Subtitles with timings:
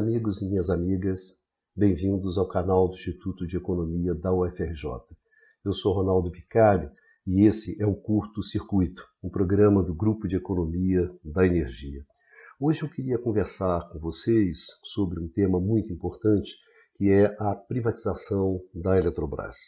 [0.00, 1.36] amigos e minhas amigas,
[1.76, 4.90] bem-vindos ao canal do Instituto de Economia da UFRJ.
[5.62, 6.90] Eu sou Ronaldo Picalho
[7.26, 12.02] e esse é o Curto Circuito, um programa do Grupo de Economia da Energia.
[12.58, 16.50] Hoje eu queria conversar com vocês sobre um tema muito importante,
[16.94, 19.58] que é a privatização da Eletrobras.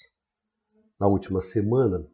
[0.98, 2.06] Na última semana,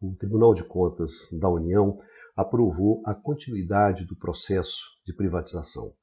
[0.00, 1.96] o Tribunal de Contas da União
[2.36, 5.94] aprovou a continuidade do processo de privatização.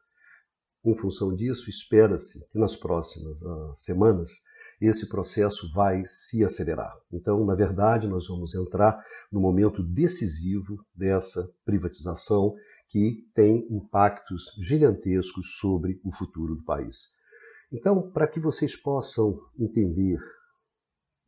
[0.86, 4.44] Em função disso, espera-se que nas próximas uh, semanas
[4.82, 6.94] esse processo vai se acelerar.
[7.12, 9.02] Então, na verdade, nós vamos entrar
[9.32, 12.54] no momento decisivo dessa privatização
[12.90, 17.08] que tem impactos gigantescos sobre o futuro do país.
[17.72, 20.20] Então, para que vocês possam entender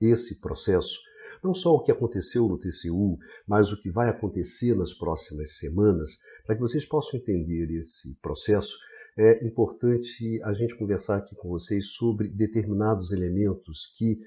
[0.01, 0.99] esse processo,
[1.43, 6.17] não só o que aconteceu no TCU, mas o que vai acontecer nas próximas semanas,
[6.45, 8.77] para que vocês possam entender esse processo,
[9.17, 14.19] é importante a gente conversar aqui com vocês sobre determinados elementos que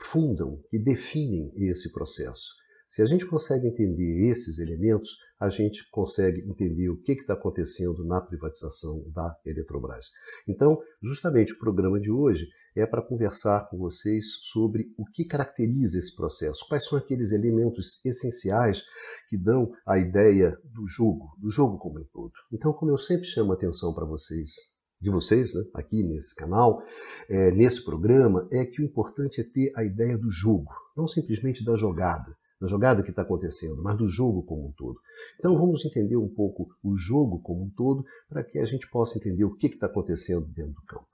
[0.00, 2.52] fundam, que definem esse processo.
[2.86, 8.04] Se a gente consegue entender esses elementos, a gente consegue entender o que está acontecendo
[8.04, 10.06] na privatização da Eletrobras.
[10.46, 15.98] Então, justamente o programa de hoje é para conversar com vocês sobre o que caracteriza
[15.98, 18.82] esse processo, quais são aqueles elementos essenciais
[19.28, 22.32] que dão a ideia do jogo, do jogo como um todo.
[22.52, 24.52] Então, como eu sempre chamo a atenção para vocês,
[25.00, 26.82] de vocês, né, aqui nesse canal,
[27.28, 31.64] é, nesse programa, é que o importante é ter a ideia do jogo, não simplesmente
[31.64, 35.00] da jogada da jogada que está acontecendo, mas do jogo como um todo.
[35.38, 39.18] Então vamos entender um pouco o jogo como um todo para que a gente possa
[39.18, 41.08] entender o que está acontecendo dentro do campo.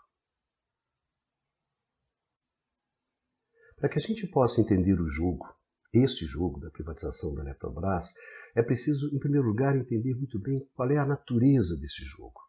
[3.77, 5.47] Para que a gente possa entender o jogo,
[5.93, 8.13] esse jogo da privatização da Eletrobras,
[8.55, 12.41] é preciso, em primeiro lugar, entender muito bem qual é a natureza desse jogo.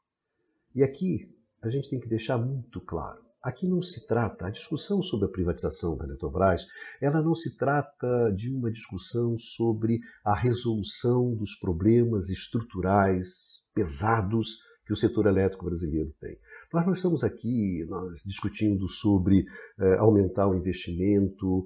[0.75, 3.30] E aqui a gente tem que deixar muito claro.
[3.43, 6.67] Aqui não se trata, a discussão sobre a privatização da Eletrobras,
[7.01, 14.93] ela não se trata de uma discussão sobre a resolução dos problemas estruturais pesados que
[14.93, 16.37] o setor elétrico brasileiro tem.
[16.71, 19.45] Nós não estamos aqui nós, discutindo sobre
[19.79, 21.65] eh, aumentar o investimento,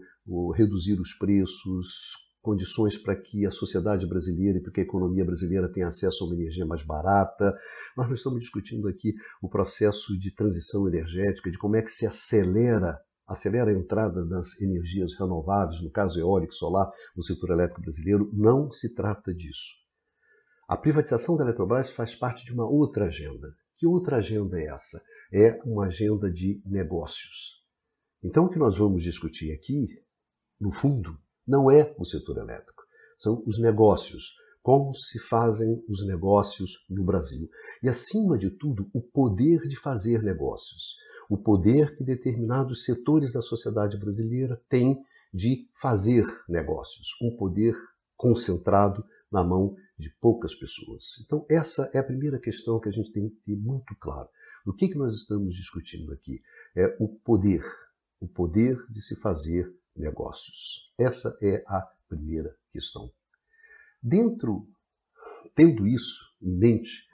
[0.55, 5.67] reduzir os preços, condições para que a sociedade brasileira e para que a economia brasileira
[5.67, 7.51] tenha acesso a uma energia mais barata.
[7.97, 12.05] Nós não estamos discutindo aqui o processo de transição energética, de como é que se
[12.05, 17.81] acelera acelera a entrada das energias renováveis, no caso eólico e solar, no setor elétrico
[17.81, 18.29] brasileiro.
[18.31, 19.73] Não se trata disso.
[20.67, 23.47] A privatização da Eletrobras faz parte de uma outra agenda.
[23.79, 25.01] Que outra agenda é essa?
[25.33, 27.63] É uma agenda de negócios.
[28.23, 29.87] Então, o que nós vamos discutir aqui,
[30.59, 31.17] no fundo,
[31.47, 32.83] não é o setor elétrico,
[33.17, 37.47] são os negócios, como se fazem os negócios no Brasil.
[37.83, 40.95] E, acima de tudo, o poder de fazer negócios,
[41.29, 44.97] o poder que determinados setores da sociedade brasileira têm
[45.33, 47.75] de fazer negócios, um poder
[48.15, 51.19] concentrado na mão de poucas pessoas.
[51.23, 54.29] Então, essa é a primeira questão que a gente tem que ter muito claro.
[54.65, 56.41] O que, que nós estamos discutindo aqui?
[56.75, 57.63] É o poder,
[58.19, 60.91] o poder de se fazer negócios.
[60.99, 63.11] Essa é a primeira questão.
[64.01, 64.67] Dentro,
[65.55, 67.05] tendo isso em mente,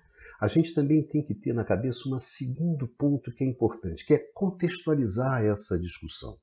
[0.41, 4.13] a gente também tem que ter na cabeça um segundo ponto que é importante, que
[4.13, 6.37] é contextualizar essa discussão.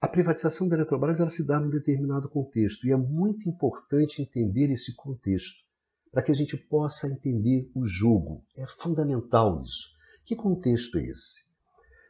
[0.00, 4.70] A privatização da Eletrobras ela se dá num determinado contexto e é muito importante entender
[4.70, 5.64] esse contexto
[6.12, 8.44] para que a gente possa entender o jogo.
[8.56, 9.88] É fundamental isso.
[10.24, 11.46] Que contexto é esse?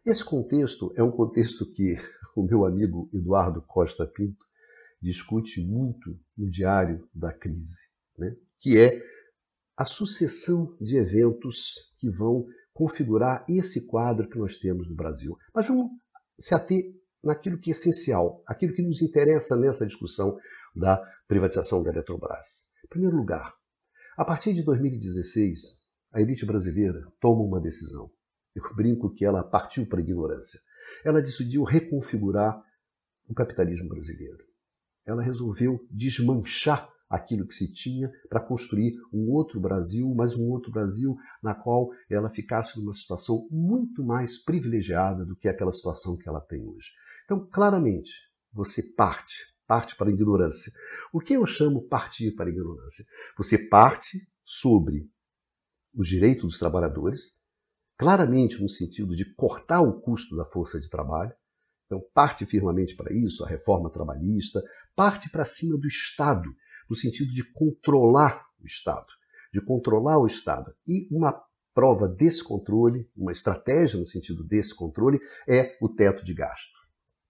[0.06, 1.96] Esse contexto é um contexto que
[2.36, 4.46] o meu amigo Eduardo Costa Pinto
[5.02, 8.36] discute muito no Diário da Crise, né?
[8.60, 9.02] que é
[9.76, 15.36] a sucessão de eventos que vão configurar esse quadro que nós temos no Brasil.
[15.52, 15.90] Mas vamos
[16.38, 20.38] se ater naquilo que é essencial, aquilo que nos interessa nessa discussão
[20.72, 22.68] da privatização da Eletrobras.
[22.84, 23.52] Em primeiro lugar,
[24.16, 28.08] a partir de 2016, a elite brasileira toma uma decisão.
[28.56, 30.58] Eu brinco que ela partiu para a ignorância.
[31.04, 32.58] Ela decidiu reconfigurar
[33.28, 34.42] o capitalismo brasileiro.
[35.04, 40.72] Ela resolveu desmanchar aquilo que se tinha para construir um outro Brasil, mas um outro
[40.72, 46.28] Brasil na qual ela ficasse numa situação muito mais privilegiada do que aquela situação que
[46.28, 46.90] ela tem hoje.
[47.24, 48.12] Então, claramente,
[48.52, 50.72] você parte, parte para a ignorância.
[51.12, 53.04] O que eu chamo partir para a ignorância?
[53.36, 55.08] Você parte sobre
[55.94, 57.35] os direitos dos trabalhadores,
[57.96, 61.32] claramente no sentido de cortar o custo da força de trabalho.
[61.86, 64.62] Então, parte firmemente para isso, a reforma trabalhista,
[64.94, 66.48] parte para cima do Estado,
[66.90, 69.06] no sentido de controlar o Estado,
[69.52, 70.74] de controlar o Estado.
[70.86, 71.40] E uma
[71.72, 76.72] prova desse controle, uma estratégia no sentido desse controle, é o teto de gasto.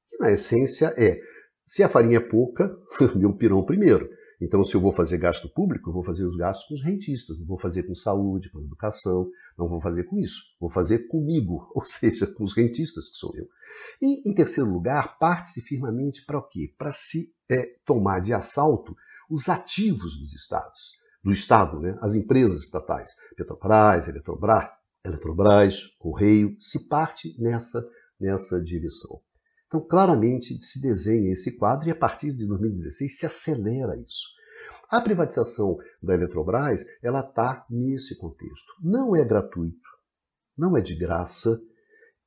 [0.09, 1.21] Que na essência é,
[1.67, 2.75] se a farinha é pouca,
[3.15, 4.09] meu pirão primeiro.
[4.41, 7.39] Então, se eu vou fazer gasto público, eu vou fazer os gastos com os rentistas,
[7.39, 10.43] não vou fazer com saúde, com educação, não vou fazer com isso.
[10.61, 13.49] Vou fazer comigo, ou seja, com os rentistas, que sou eu.
[14.01, 16.75] E, em terceiro lugar, parte-se firmemente para o quê?
[16.77, 18.95] Para se é, tomar de assalto
[19.31, 20.93] os ativos dos estados,
[21.25, 21.99] do Estado, né?
[22.01, 24.69] as empresas estatais, Petrobras, Eletrobras,
[25.05, 27.85] Eletrobras, Correio, se parte nessa,
[28.21, 29.21] nessa direção.
[29.67, 34.37] Então, claramente se desenha esse quadro e a partir de 2016 se acelera isso.
[34.89, 38.73] A privatização da Eletrobras, ela está nesse contexto.
[38.81, 39.89] Não é gratuito,
[40.57, 41.61] não é de graça,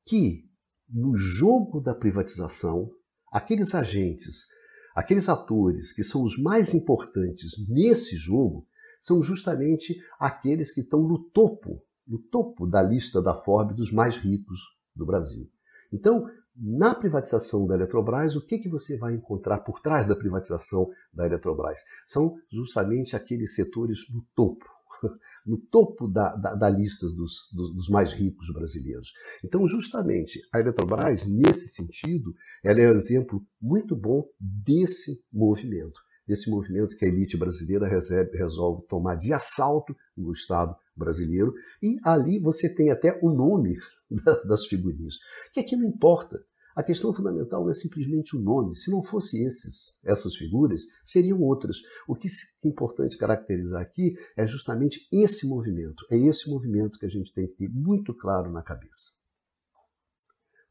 [0.06, 0.46] que
[0.90, 2.92] no jogo da privatização,
[3.32, 4.48] aqueles agentes,
[4.94, 8.68] aqueles atores que são os mais importantes nesse jogo,
[9.00, 14.18] são justamente aqueles que estão no topo, no topo da lista da Forbes dos mais
[14.18, 14.60] ricos
[14.94, 15.50] do Brasil.
[15.94, 16.30] Então,
[16.62, 21.26] na privatização da Eletrobras, o que, que você vai encontrar por trás da privatização da
[21.26, 21.80] Eletrobras?
[22.06, 24.66] São justamente aqueles setores no topo,
[25.46, 29.14] no topo da, da, da lista dos, dos, dos, mais ricos brasileiros.
[29.44, 36.48] Então, justamente, a Eletrobras, nesse sentido, ela é um exemplo muito bom desse movimento, desse
[36.48, 42.40] movimento que a elite brasileira recebe, resolve tomar de assalto no Estado brasileiro, e ali
[42.40, 43.76] você tem até o nome
[44.48, 45.16] das figurinhas.
[45.52, 46.40] Que aqui não importa.
[46.76, 48.76] A questão fundamental é simplesmente o nome.
[48.76, 51.78] Se não fosse esses, essas figuras, seriam outras.
[52.08, 56.06] O que é importante caracterizar aqui é justamente esse movimento.
[56.12, 59.14] É esse movimento que a gente tem que ter muito claro na cabeça.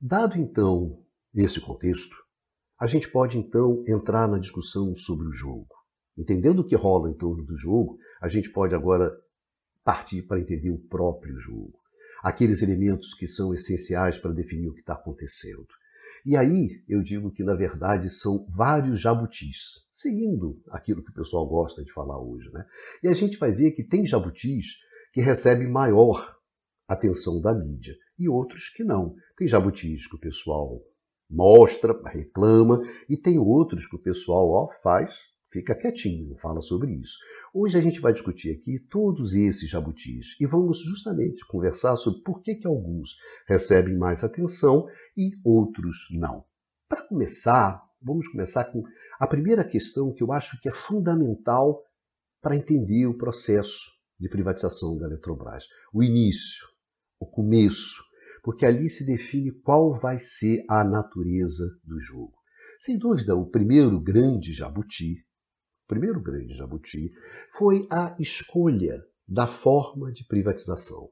[0.00, 1.02] Dado então
[1.34, 2.16] esse contexto,
[2.78, 5.68] a gente pode então entrar na discussão sobre o jogo.
[6.16, 9.10] Entendendo o que rola em torno do jogo, a gente pode agora
[9.84, 11.78] partir para entender o próprio jogo
[12.22, 15.66] aqueles elementos que são essenciais para definir o que está acontecendo.
[16.26, 21.46] E aí eu digo que, na verdade, são vários jabutis, seguindo aquilo que o pessoal
[21.46, 22.50] gosta de falar hoje.
[22.52, 22.66] Né?
[23.02, 24.76] E a gente vai ver que tem jabutis
[25.12, 26.36] que recebem maior
[26.86, 29.14] atenção da mídia e outros que não.
[29.36, 30.82] Tem jabutis que o pessoal
[31.30, 35.14] mostra, reclama, e tem outros que o pessoal ó, faz
[35.50, 37.16] Fica quietinho, fala sobre isso.
[37.54, 42.42] Hoje a gente vai discutir aqui todos esses jabutis e vamos justamente conversar sobre por
[42.42, 43.16] que, que alguns
[43.46, 44.86] recebem mais atenção
[45.16, 46.44] e outros não.
[46.86, 48.82] Para começar, vamos começar com
[49.18, 51.82] a primeira questão que eu acho que é fundamental
[52.42, 53.90] para entender o processo
[54.20, 55.66] de privatização da Eletrobras.
[55.94, 56.66] O início,
[57.18, 58.04] o começo,
[58.48, 62.32] porque ali se define qual vai ser a natureza do jogo.
[62.80, 65.22] Sem dúvida, o primeiro grande jabuti
[65.88, 67.10] primeiro grande jabuti,
[67.56, 71.08] foi a escolha da forma de privatização.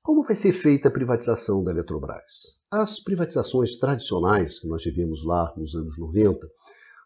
[0.00, 2.60] Como vai ser feita a privatização da Eletrobras?
[2.70, 6.46] As privatizações tradicionais que nós tivemos lá nos anos 90,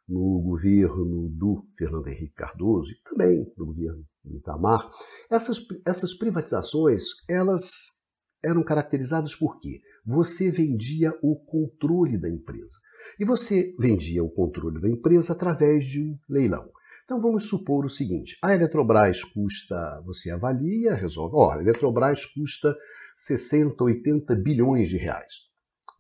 [0.06, 4.90] no governo do Fernando Henrique Cardoso e também no governo do Itamar,
[5.30, 7.98] essas, essas privatizações elas
[8.44, 9.80] eram caracterizadas por quê?
[10.04, 12.78] Você vendia o controle da empresa.
[13.18, 16.70] E você vendia o controle da empresa através de um leilão.
[17.04, 22.76] Então vamos supor o seguinte: a Eletrobras custa, você avalia, resolve, ó, a Eletrobras custa
[23.16, 25.34] 60, 80 bilhões de reais.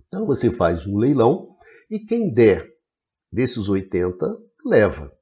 [0.06, 1.56] Então você faz um leilão
[1.90, 2.66] e quem der
[3.32, 4.26] desses 80
[4.64, 5.12] leva.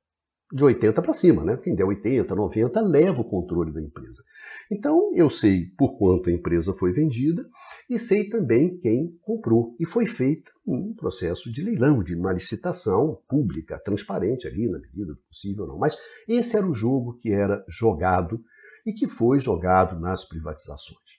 [0.51, 1.59] De 80 para cima, né?
[1.59, 4.23] Quem der 80, 90 leva o controle da empresa.
[4.71, 7.47] Então eu sei por quanto a empresa foi vendida
[7.89, 9.77] e sei também quem comprou.
[9.79, 15.13] E foi feito um processo de leilão, de uma licitação pública, transparente ali, na medida
[15.13, 15.79] do possível não.
[15.79, 18.41] Mas esse era o jogo que era jogado
[18.87, 21.19] e que foi jogado nas privatizações.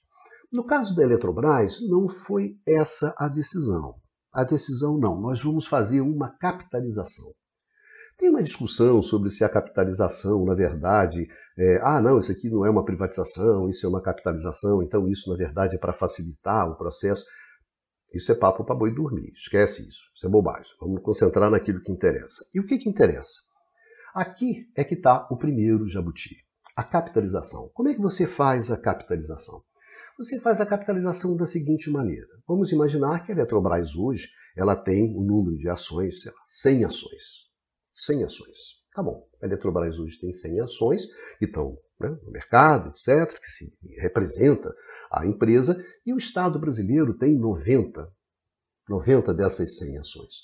[0.52, 3.94] No caso da Eletrobras, não foi essa a decisão.
[4.34, 7.32] A decisão não, nós vamos fazer uma capitalização.
[8.20, 11.26] Tem uma discussão sobre se a capitalização, na verdade,
[11.58, 15.32] é, ah, não, isso aqui não é uma privatização, isso é uma capitalização, então isso,
[15.32, 17.26] na verdade, é para facilitar o processo.
[18.14, 20.70] Isso é papo para boi dormir, esquece isso, isso é bobagem.
[20.82, 22.46] Vamos concentrar naquilo que interessa.
[22.54, 23.40] E o que, que interessa?
[24.14, 26.36] Aqui é que está o primeiro jabuti,
[26.76, 27.70] a capitalização.
[27.74, 29.64] Como é que você faz a capitalização?
[30.18, 32.28] Você faz a capitalização da seguinte maneira.
[32.46, 36.84] Vamos imaginar que a Eletrobras hoje ela tem um número de ações, sei lá, 100
[36.84, 37.49] ações.
[38.04, 38.58] 100 ações.
[38.94, 41.06] Tá bom, a Eletrobras hoje tem 100 ações
[41.38, 44.74] que estão né, no mercado, etc., que se representa
[45.12, 48.12] a empresa, e o Estado brasileiro tem 90,
[48.88, 50.36] 90 dessas 100 ações.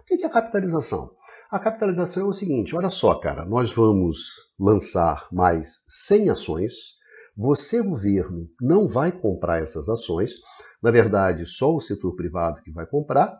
[0.00, 1.14] O que é a capitalização?
[1.50, 4.18] A capitalização é o seguinte: olha só, cara, nós vamos
[4.58, 6.74] lançar mais 100 ações
[7.36, 10.34] Você, governo, não vai comprar essas ações.
[10.82, 13.36] Na verdade, só o setor privado que vai comprar.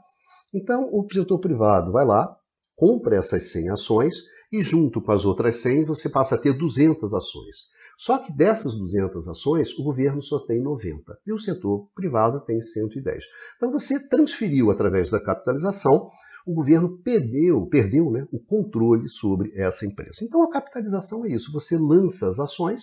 [0.52, 2.36] Então, o setor privado vai lá,
[2.76, 4.14] compra essas 100 ações
[4.52, 7.66] e, junto com as outras 100, você passa a ter 200 ações.
[7.96, 12.60] Só que dessas 200 ações, o governo só tem 90 e o setor privado tem
[12.60, 13.24] 110.
[13.56, 16.10] Então você transferiu através da capitalização,
[16.46, 20.24] o governo perdeu, perdeu né, o controle sobre essa empresa.
[20.24, 22.82] Então a capitalização é isso: você lança as ações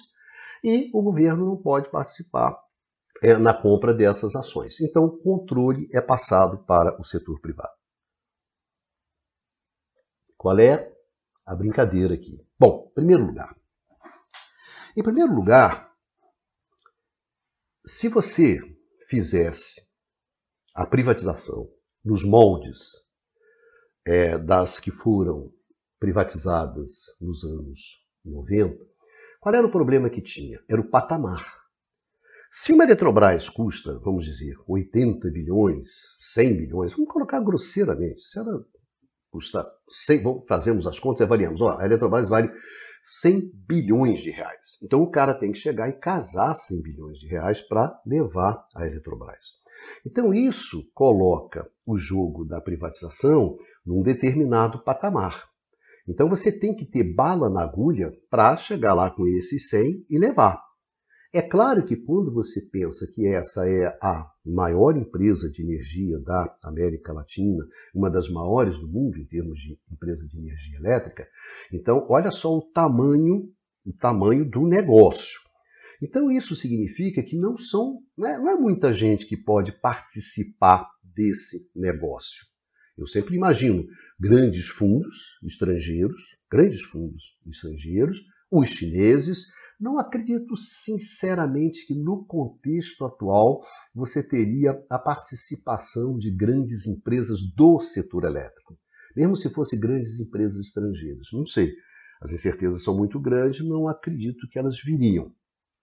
[0.64, 2.58] e o governo não pode participar
[3.22, 4.80] é, na compra dessas ações.
[4.80, 7.81] Então o controle é passado para o setor privado.
[10.42, 10.92] Qual é
[11.46, 12.44] a brincadeira aqui?
[12.58, 13.56] Bom, em primeiro lugar,
[14.98, 15.94] em primeiro lugar,
[17.86, 18.60] se você
[19.08, 19.88] fizesse
[20.74, 21.70] a privatização
[22.04, 22.94] nos moldes
[24.04, 25.54] é, das que foram
[26.00, 28.84] privatizadas nos anos 90,
[29.40, 30.60] qual era o problema que tinha?
[30.68, 31.46] Era o patamar.
[32.52, 35.88] Se uma Eletrobras custa, vamos dizer, 80 bilhões,
[36.20, 38.66] 100 bilhões, vamos colocar grosseiramente, se ela
[39.32, 42.52] custa 100, vamos, fazemos as contas e avaliamos, ó, a Eletrobras vale
[43.04, 44.78] 100 bilhões de reais.
[44.84, 48.86] Então o cara tem que chegar e casar 100 bilhões de reais para levar a
[48.86, 49.44] Eletrobras.
[50.06, 55.50] Então isso coloca o jogo da privatização num determinado patamar.
[56.08, 60.20] Então você tem que ter bala na agulha para chegar lá com esses 100 e
[60.20, 60.62] levar.
[61.34, 66.58] É claro que quando você pensa que essa é a maior empresa de energia da
[66.62, 71.26] América Latina, uma das maiores do mundo em termos de empresa de energia elétrica,
[71.72, 73.50] então olha só o tamanho,
[73.86, 75.40] o tamanho do negócio.
[76.02, 80.86] Então isso significa que não são, não é, não é muita gente que pode participar
[81.16, 82.46] desse negócio.
[82.98, 83.88] Eu sempre imagino
[84.20, 86.22] grandes fundos estrangeiros,
[86.52, 88.18] grandes fundos estrangeiros,
[88.52, 89.46] os chineses,
[89.82, 93.62] não acredito sinceramente que no contexto atual
[93.94, 98.78] você teria a participação de grandes empresas do setor elétrico,
[99.16, 101.30] mesmo se fossem grandes empresas estrangeiras.
[101.34, 101.74] Não sei.
[102.22, 105.34] As incertezas são muito grandes, não acredito que elas viriam.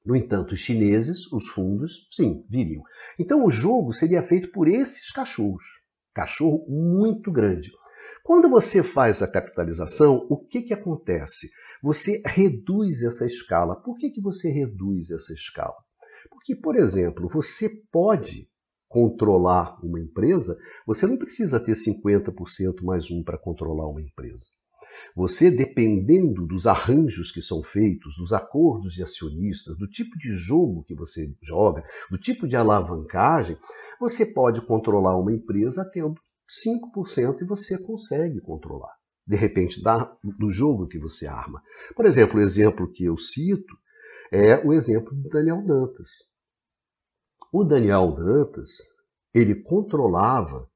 [0.07, 2.83] No entanto, os chineses, os fundos, sim, viriam.
[3.19, 5.65] Então o jogo seria feito por esses cachorros.
[6.15, 7.71] Cachorro muito grande.
[8.25, 11.51] Quando você faz a capitalização, o que, que acontece?
[11.83, 13.77] Você reduz essa escala.
[13.77, 15.77] Por que, que você reduz essa escala?
[16.31, 18.49] Porque, por exemplo, você pode
[18.89, 20.57] controlar uma empresa,
[20.87, 24.47] você não precisa ter 50% mais um para controlar uma empresa.
[25.15, 30.83] Você, dependendo dos arranjos que são feitos, dos acordos de acionistas, do tipo de jogo
[30.85, 33.57] que você joga, do tipo de alavancagem,
[34.01, 38.95] você pode controlar uma empresa tendo 5% e você consegue controlar.
[39.27, 41.63] De repente, da, do jogo que você arma.
[41.95, 43.77] Por exemplo, o exemplo que eu cito
[44.33, 46.09] é o exemplo do Daniel Dantas.
[47.53, 48.71] O Daniel Dantas,
[49.35, 50.69] ele controlava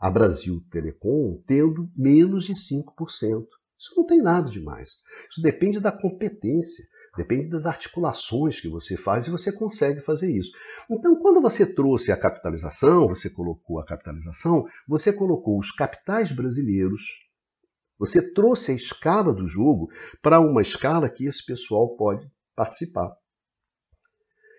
[0.00, 3.46] a Brasil Telecom tendo menos de 5%.
[3.78, 4.96] Isso não tem nada demais.
[5.30, 6.84] Isso depende da competência,
[7.16, 10.52] depende das articulações que você faz e você consegue fazer isso.
[10.90, 17.02] Então, quando você trouxe a capitalização, você colocou a capitalização, você colocou os capitais brasileiros,
[17.98, 19.88] você trouxe a escala do jogo
[20.20, 23.16] para uma escala que esse pessoal pode participar.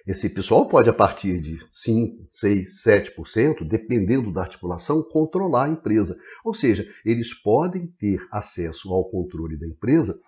[0.07, 6.15] Esse pessoal pode, a partir de 5, 6, 7%, dependendo da articulação, controlar a empresa.
[6.43, 10.19] Ou seja, eles podem ter acesso ao controle da empresa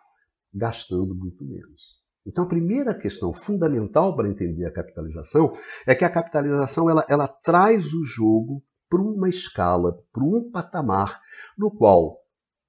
[0.51, 1.96] gastando muito menos.
[2.27, 5.53] Então, a primeira questão fundamental para entender a capitalização
[5.87, 11.21] é que a capitalização ela, ela traz o jogo para uma escala, para um patamar
[11.57, 12.17] no qual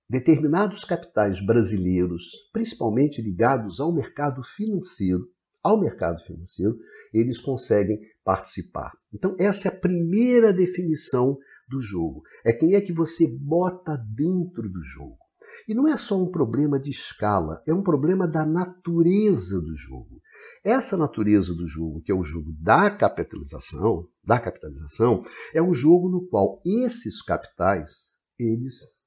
[0.09, 5.29] determinados capitais brasileiros, principalmente ligados ao mercado financeiro,
[5.63, 6.79] ao mercado financeiro,
[7.13, 8.93] eles conseguem participar.
[9.13, 11.37] Então, essa é a primeira definição
[11.69, 12.23] do jogo.
[12.45, 15.19] É quem é que você bota dentro do jogo.
[15.67, 20.21] E não é só um problema de escala, é um problema da natureza do jogo.
[20.65, 25.25] Essa natureza do jogo, que é o jogo da capitalização, da capitalização,
[25.55, 28.99] é um jogo no qual esses capitais, eles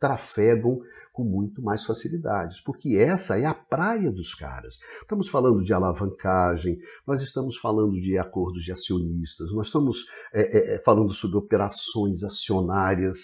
[0.00, 0.78] trafegam
[1.12, 4.76] com muito mais facilidades, porque essa é a praia dos caras.
[5.02, 10.82] Estamos falando de alavancagem, nós estamos falando de acordos de acionistas, nós estamos é, é,
[10.84, 13.18] falando sobre operações acionárias.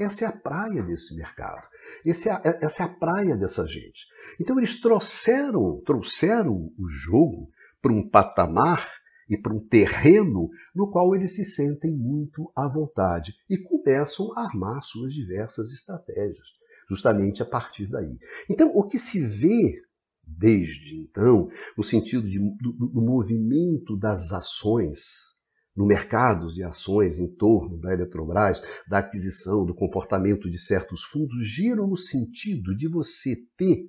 [0.00, 1.68] Essa é a praia desse mercado.
[2.06, 4.06] É a, essa é a praia dessa gente.
[4.40, 7.50] Então eles trouxeram, trouxeram o jogo
[7.82, 8.90] para um patamar
[9.28, 14.44] e para um terreno no qual eles se sentem muito à vontade e começam a
[14.44, 16.48] armar suas diversas estratégias,
[16.88, 18.18] justamente a partir daí.
[18.48, 19.82] Então, o que se vê
[20.26, 25.29] desde então, no sentido de, do, do movimento das ações
[25.76, 31.46] no mercado de ações em torno da Eletrobras, da aquisição, do comportamento de certos fundos,
[31.46, 33.88] giram no sentido de você ter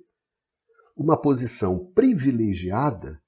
[0.96, 3.20] uma posição privilegiada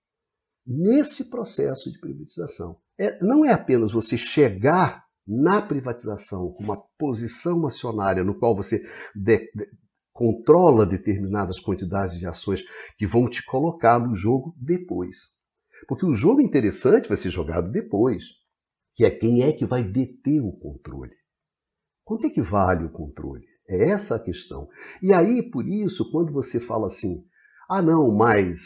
[0.66, 2.78] nesse processo de privatização.
[2.98, 8.82] É, não é apenas você chegar na privatização com uma posição acionária no qual você
[9.14, 9.70] de, de,
[10.12, 12.62] controla determinadas quantidades de ações
[12.96, 15.34] que vão te colocar no jogo depois.
[15.88, 18.24] Porque o jogo interessante vai ser jogado depois,
[18.94, 21.14] que é quem é que vai deter o controle.
[22.04, 23.46] Quanto é que vale o controle?
[23.68, 24.68] É essa a questão.
[25.02, 27.26] E aí, por isso, quando você fala assim,
[27.68, 28.60] ah, não, mas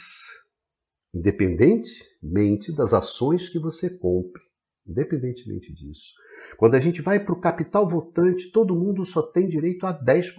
[1.15, 4.43] independentemente das ações que você compre,
[4.87, 6.13] independentemente disso,
[6.59, 10.35] quando a gente vai para o capital votante, todo mundo só tem direito a 10%.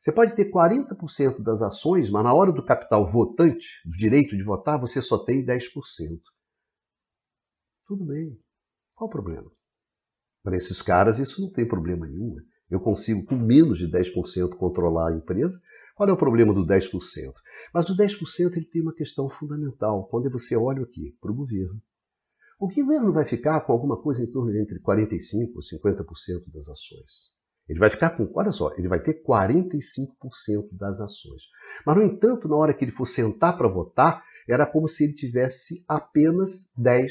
[0.00, 4.42] Você pode ter 40% das ações, mas na hora do capital votante, do direito de
[4.42, 5.68] votar, você só tem 10%.
[7.86, 8.38] Tudo bem.
[9.00, 9.50] Qual o problema?
[10.42, 12.36] Para esses caras, isso não tem problema nenhum.
[12.70, 15.58] Eu consigo, com menos de 10%, controlar a empresa
[15.94, 16.90] qual é o problema do 10%?
[17.72, 21.80] Mas o 10% ele tem uma questão fundamental quando você olha aqui para o governo.
[22.60, 26.68] O governo vai ficar com alguma coisa em torno de entre 45% e 50% das
[26.68, 27.34] ações.
[27.66, 31.44] Ele vai ficar com, olha só, ele vai ter 45% das ações.
[31.86, 35.14] Mas, no entanto, na hora que ele for sentar para votar, era como se ele
[35.14, 37.08] tivesse apenas 10%.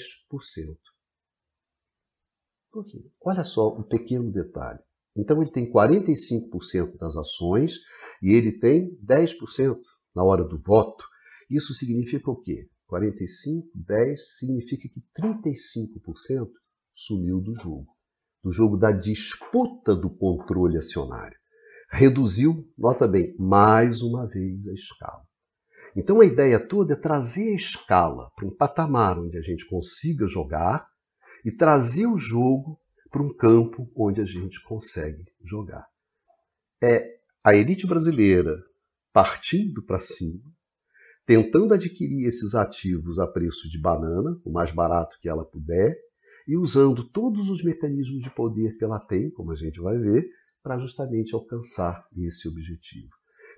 [2.72, 3.04] Por quê?
[3.22, 4.80] Olha só um pequeno detalhe.
[5.16, 7.78] Então, ele tem 45% das ações
[8.22, 9.80] e ele tem 10%
[10.16, 11.04] na hora do voto.
[11.50, 12.70] Isso significa o quê?
[12.88, 16.50] 45, 10 significa que 35%
[16.96, 17.88] sumiu do jogo,
[18.44, 21.38] do jogo da disputa do controle acionário.
[21.92, 25.24] Reduziu, nota bem, mais uma vez a escala.
[25.96, 30.28] Então a ideia toda é trazer a escala para um patamar onde a gente consiga
[30.28, 30.88] jogar
[31.44, 35.88] e trazer o jogo para um campo onde a gente consegue jogar.
[36.82, 38.58] É a elite brasileira
[39.12, 40.44] partindo para cima,
[41.26, 45.96] tentando adquirir esses ativos a preço de banana, o mais barato que ela puder,
[46.48, 50.28] e usando todos os mecanismos de poder que ela tem, como a gente vai ver,
[50.64, 53.10] para justamente alcançar esse objetivo.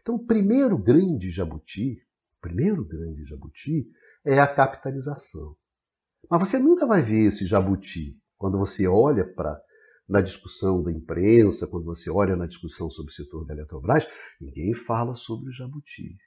[0.01, 2.01] Então, o primeiro grande jabuti,
[2.41, 3.89] primeiro grande jabuti
[4.25, 5.55] é a capitalização.
[6.29, 9.59] Mas você nunca vai ver esse jabuti quando você olha para
[10.07, 14.05] na discussão da imprensa, quando você olha na discussão sobre o setor da Eletrobras,
[14.39, 16.17] ninguém fala sobre o jabuti.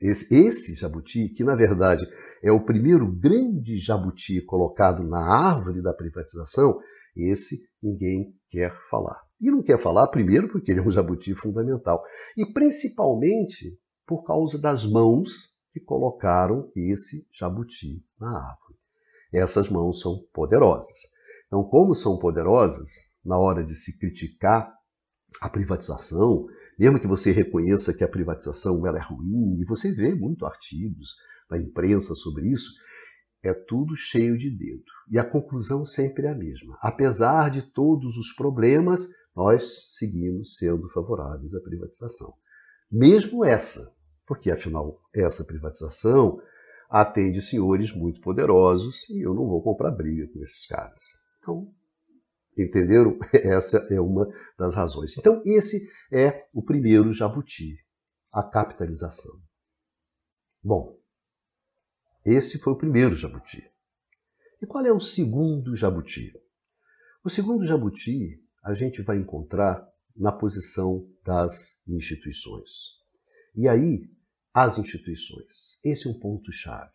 [0.00, 2.06] Esse, esse, jabuti, que na verdade
[2.42, 6.78] é o primeiro grande jabuti colocado na árvore da privatização,
[7.16, 9.18] esse ninguém quer falar.
[9.40, 12.02] E não quer falar, primeiro, porque ele é um jabuti fundamental,
[12.36, 15.30] e principalmente por causa das mãos
[15.72, 18.75] que colocaram esse jabuti na árvore.
[19.36, 20.98] Essas mãos são poderosas.
[21.46, 22.90] Então, como são poderosas,
[23.22, 24.72] na hora de se criticar
[25.42, 26.46] a privatização,
[26.78, 31.14] mesmo que você reconheça que a privatização ela é ruim, e você vê muito artigos
[31.50, 32.70] na imprensa sobre isso,
[33.42, 34.84] é tudo cheio de dedo.
[35.10, 36.78] E a conclusão sempre é a mesma.
[36.80, 42.32] Apesar de todos os problemas, nós seguimos sendo favoráveis à privatização.
[42.90, 43.94] Mesmo essa,
[44.26, 46.40] porque afinal essa privatização
[46.88, 51.02] atende senhores muito poderosos e eu não vou comprar briga com esses caras.
[51.40, 51.72] Então,
[52.58, 53.18] Entenderam?
[53.34, 54.26] Essa é uma
[54.58, 55.16] das razões.
[55.18, 57.76] Então, esse é o primeiro jabuti,
[58.32, 59.38] a capitalização.
[60.62, 60.98] Bom,
[62.24, 63.62] esse foi o primeiro jabuti.
[64.60, 66.32] E qual é o segundo jabuti?
[67.22, 72.70] O segundo jabuti a gente vai encontrar na posição das instituições.
[73.54, 74.08] E aí,
[74.56, 75.76] as instituições.
[75.84, 76.90] Esse é um ponto chave.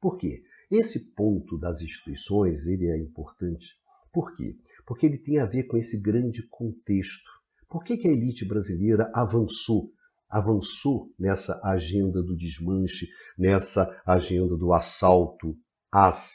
[0.00, 0.42] Por quê?
[0.70, 3.74] Esse ponto das instituições ele é importante.
[4.12, 4.56] Por quê?
[4.86, 7.28] porque ele tem a ver com esse grande contexto.
[7.68, 9.92] Por que, que a elite brasileira avançou?
[10.28, 15.56] Avançou nessa agenda do desmanche, nessa agenda do assalto
[15.90, 16.32] às,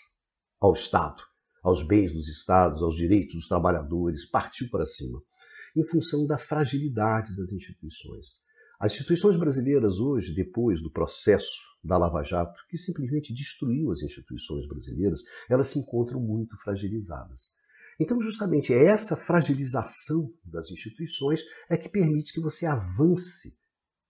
[0.59, 1.23] ao Estado,
[1.63, 5.21] aos bens dos Estados, aos direitos dos trabalhadores, partiu para cima,
[5.75, 8.35] em função da fragilidade das instituições.
[8.81, 14.67] As instituições brasileiras hoje, depois do processo da Lava Jato, que simplesmente destruiu as instituições
[14.67, 17.51] brasileiras, elas se encontram muito fragilizadas.
[17.99, 23.55] Então, justamente essa fragilização das instituições é que permite que você avance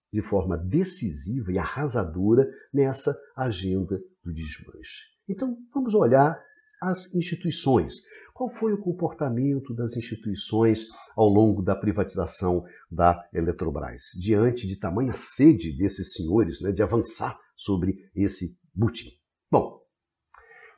[0.10, 5.02] de forma decisiva e arrasadora nessa agenda do desmanche.
[5.28, 6.42] Então, vamos olhar
[6.82, 7.96] as instituições.
[8.42, 15.14] Qual foi o comportamento das instituições ao longo da privatização da Eletrobras, diante de tamanha
[15.14, 19.12] sede desses senhores né, de avançar sobre esse butim?
[19.52, 19.80] Bom,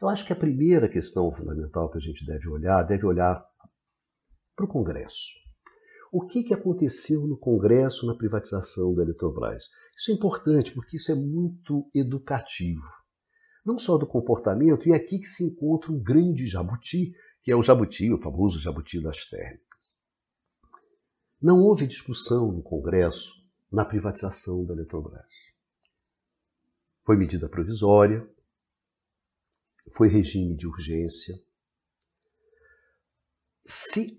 [0.02, 3.42] eu acho que a primeira questão fundamental que a gente deve olhar, deve olhar
[4.58, 5.32] para o Congresso.
[6.12, 9.70] O que, que aconteceu no Congresso na privatização da Eletrobras?
[9.98, 12.84] Isso é importante porque isso é muito educativo.
[13.66, 17.14] Não só do comportamento, e é aqui que se encontra um grande jabuti
[17.44, 19.64] que é o jabuti, o famoso jabuti das térmicas.
[21.42, 23.34] Não houve discussão no Congresso
[23.70, 25.28] na privatização da Eletrobras.
[27.04, 28.26] Foi medida provisória,
[29.92, 31.38] foi regime de urgência.
[33.66, 34.18] Se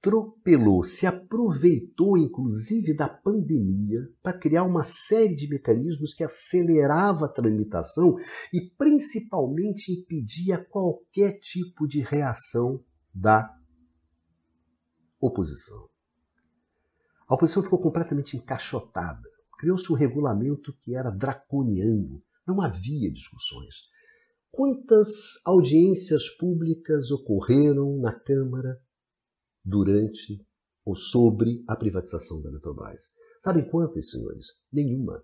[0.00, 7.28] atropelou, se aproveitou inclusive da pandemia para criar uma série de mecanismos que acelerava a
[7.28, 8.16] tramitação
[8.52, 12.82] e principalmente impedia qualquer tipo de reação
[13.12, 13.52] da
[15.20, 15.88] oposição.
[17.28, 19.28] A oposição ficou completamente encaixotada.
[19.58, 23.88] Criou-se um regulamento que era draconiano, não havia discussões.
[24.52, 28.80] Quantas audiências públicas ocorreram na Câmara
[29.68, 30.44] durante
[30.84, 33.12] ou sobre a privatização da Eletrobras?
[33.40, 34.46] Sabem quantas, senhores?
[34.72, 35.22] Nenhuma.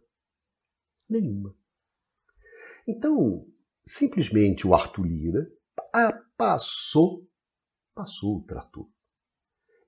[1.09, 1.55] Nenhuma.
[2.87, 3.47] Então,
[3.87, 5.51] simplesmente o Arthur Lira
[6.37, 7.27] passou,
[7.95, 8.89] passou o trator.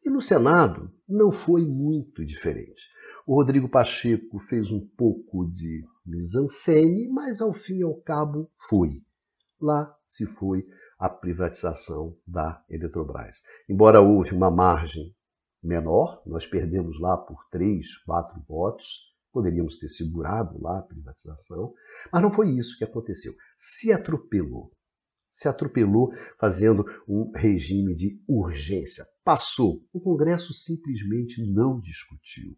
[0.02, 2.88] E no Senado não foi muito diferente.
[3.26, 9.02] O Rodrigo Pacheco fez um pouco de mise-en-scène, mas ao fim e ao cabo foi.
[9.60, 10.64] Lá se foi
[10.98, 13.38] a privatização da Eletrobras.
[13.68, 15.14] Embora houve uma margem
[15.62, 21.74] menor, nós perdemos lá por três, quatro votos, poderíamos ter segurado lá a privatização,
[22.10, 23.32] mas não foi isso que aconteceu.
[23.58, 24.72] Se atropelou.
[25.30, 29.04] Se atropelou fazendo um regime de urgência.
[29.22, 29.84] Passou.
[29.92, 32.56] O Congresso simplesmente não discutiu.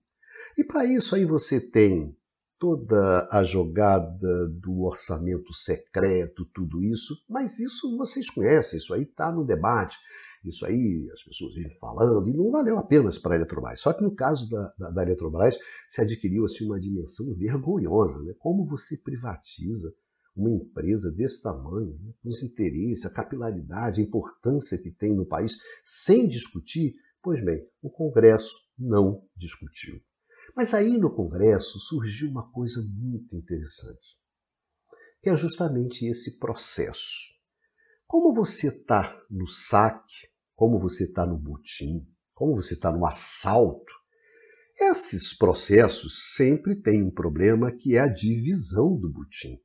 [0.56, 2.16] E para isso aí você tem
[2.58, 9.30] toda a jogada do orçamento secreto, tudo isso, mas isso vocês conhecem, isso aí está
[9.30, 9.96] no debate,
[10.44, 13.80] isso aí as pessoas vêm falando, e não valeu apenas para a Eletrobras.
[13.80, 18.22] Só que no caso da, da, da Eletrobras se adquiriu assim, uma dimensão vergonhosa.
[18.22, 18.34] Né?
[18.38, 19.92] Como você privatiza
[20.36, 22.12] uma empresa desse tamanho, né?
[22.24, 26.94] os interesses, a capilaridade, a importância que tem no país, sem discutir?
[27.20, 30.00] Pois bem, o Congresso não discutiu.
[30.58, 34.18] Mas aí no Congresso surgiu uma coisa muito interessante,
[35.22, 37.28] que é justamente esse processo.
[38.08, 43.92] Como você está no saque, como você está no butim, como você está no assalto,
[44.80, 49.60] esses processos sempre têm um problema que é a divisão do butim,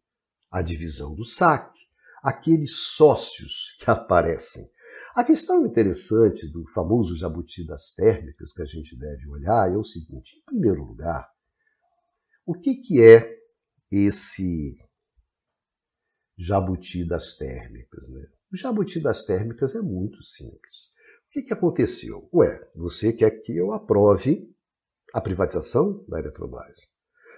[0.52, 1.88] a divisão do saque,
[2.22, 4.70] aqueles sócios que aparecem.
[5.16, 9.84] A questão interessante do famoso jabuti das térmicas que a gente deve olhar é o
[9.84, 11.30] seguinte: em primeiro lugar,
[12.48, 13.38] o que, que é
[13.92, 14.76] esse
[16.36, 18.10] jabuti das térmicas?
[18.10, 18.26] Né?
[18.52, 20.92] O jabuti das térmicas é muito simples.
[21.28, 22.28] O que, que aconteceu?
[22.34, 24.52] Ué, você quer que eu aprove
[25.14, 26.80] a privatização da Eletrobras.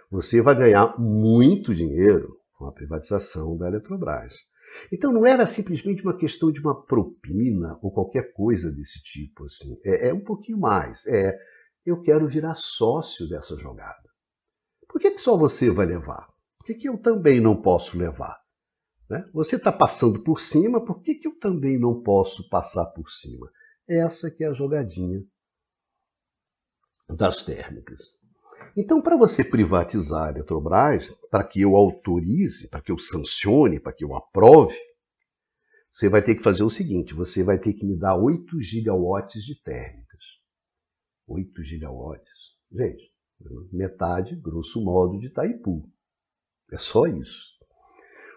[0.10, 4.34] Você vai ganhar muito dinheiro com a privatização da Eletrobras.
[4.92, 9.46] Então não era simplesmente uma questão de uma propina ou qualquer coisa desse tipo.
[9.46, 9.80] Assim.
[9.84, 11.06] É, é um pouquinho mais.
[11.08, 11.38] É,
[11.86, 14.10] eu quero virar sócio dessa jogada.
[14.88, 16.28] Por que, que só você vai levar?
[16.58, 18.40] Por que, que eu também não posso levar?
[19.10, 19.28] Né?
[19.34, 23.52] Você está passando por cima, por que, que eu também não posso passar por cima?
[23.88, 25.24] Essa que é a jogadinha
[27.10, 28.18] das térmicas.
[28.78, 33.94] Então, para você privatizar a Eletrobras, para que eu autorize, para que eu sancione, para
[33.94, 34.76] que eu aprove,
[35.92, 39.44] você vai ter que fazer o seguinte: você vai ter que me dar 8 gigawatts
[39.44, 40.20] de térmicas.
[41.26, 42.56] 8 gigawatts.
[42.70, 43.14] Gente,
[43.72, 45.90] metade, grosso modo, de Itaipu.
[46.70, 47.56] É só isso.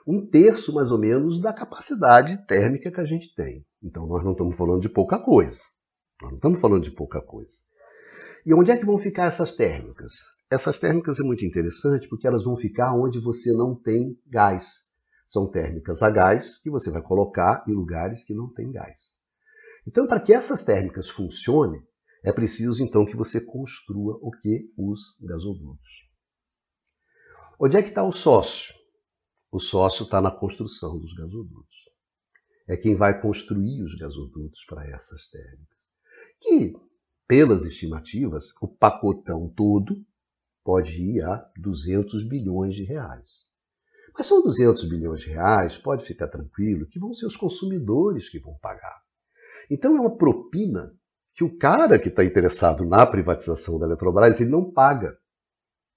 [0.07, 3.66] Um terço, mais ou menos, da capacidade térmica que a gente tem.
[3.83, 5.61] Então, nós não estamos falando de pouca coisa.
[6.22, 7.57] Nós não estamos falando de pouca coisa.
[8.44, 10.14] E onde é que vão ficar essas térmicas?
[10.51, 14.88] Essas térmicas é muito interessante porque elas vão ficar onde você não tem gás.
[15.27, 19.18] São térmicas a gás que você vai colocar em lugares que não tem gás.
[19.87, 21.83] Então, para que essas térmicas funcionem,
[22.22, 24.72] é preciso então que você construa o que?
[24.77, 26.09] Os gasodutos.
[27.61, 28.74] Onde é que está o sócio?
[29.51, 31.77] O sócio está na construção dos gasodutos.
[32.66, 35.90] É quem vai construir os gasodutos para essas térmicas.
[36.40, 36.74] Que
[37.28, 40.02] pelas estimativas, o pacotão todo
[40.64, 43.46] pode ir a 200 bilhões de reais.
[44.16, 48.40] Mas são 200 bilhões de reais, pode ficar tranquilo, que vão ser os consumidores que
[48.40, 49.00] vão pagar.
[49.70, 50.92] Então é uma propina
[51.34, 55.16] que o cara que está interessado na privatização da Eletrobras ele não paga.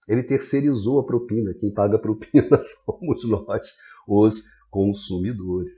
[0.08, 1.54] Ele terceirizou a propina.
[1.54, 3.74] Quem paga a propina somos nós,
[4.08, 5.72] os consumidores.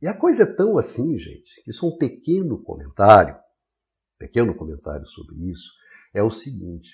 [0.00, 3.36] E a coisa é tão assim, gente, que só um pequeno comentário,
[4.22, 5.72] pequeno comentário sobre isso,
[6.14, 6.92] é o seguinte.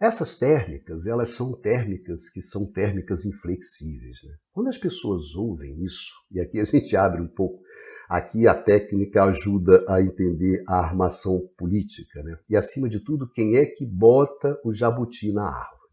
[0.00, 4.16] Essas térmicas, elas são térmicas que são térmicas inflexíveis.
[4.24, 4.34] Né?
[4.52, 7.62] Quando as pessoas ouvem isso, e aqui a gente abre um pouco,
[8.08, 12.38] aqui a técnica ajuda a entender a armação política, né?
[12.48, 15.92] e acima de tudo, quem é que bota o jabuti na árvore.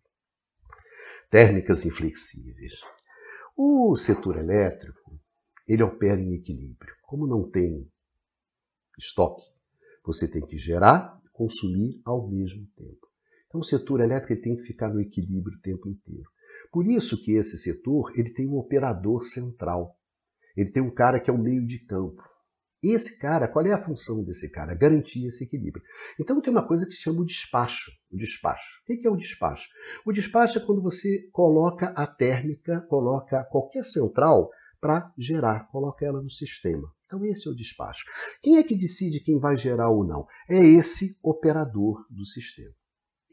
[1.29, 2.73] Térmicas inflexíveis.
[3.55, 5.19] O setor elétrico,
[5.67, 6.95] ele opera em equilíbrio.
[7.03, 7.85] Como não tem
[8.97, 9.43] estoque,
[10.09, 13.07] você tem que gerar e consumir ao mesmo tempo.
[13.47, 16.27] Então o setor elétrico tem que ficar no equilíbrio o tempo inteiro.
[16.71, 19.95] Por isso que esse setor ele tem um operador central.
[20.57, 22.23] Ele tem um cara que é o meio de campo.
[22.81, 24.73] Esse cara, qual é a função desse cara?
[24.73, 25.83] Garantir esse equilíbrio.
[26.19, 27.91] Então tem uma coisa que se chama o despacho.
[28.11, 28.81] O despacho.
[28.81, 29.67] O que é o despacho?
[30.05, 34.49] O despacho é quando você coloca a térmica, coloca qualquer central
[34.81, 36.89] para gerar, coloca ela no sistema.
[37.09, 38.05] Então esse é o despacho.
[38.39, 40.27] Quem é que decide quem vai gerar ou não?
[40.47, 42.71] É esse operador do sistema.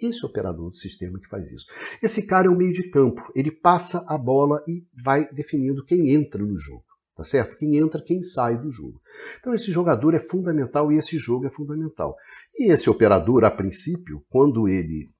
[0.01, 1.67] Esse operador do sistema que faz isso.
[2.03, 3.21] Esse cara é o meio de campo.
[3.35, 6.85] Ele passa a bola e vai definindo quem entra no jogo.
[7.15, 7.57] Tá certo?
[7.57, 8.99] Quem entra, quem sai do jogo.
[9.41, 12.17] Então esse jogador é fundamental e esse jogo é fundamental.
[12.59, 15.11] E esse operador, a princípio, quando ele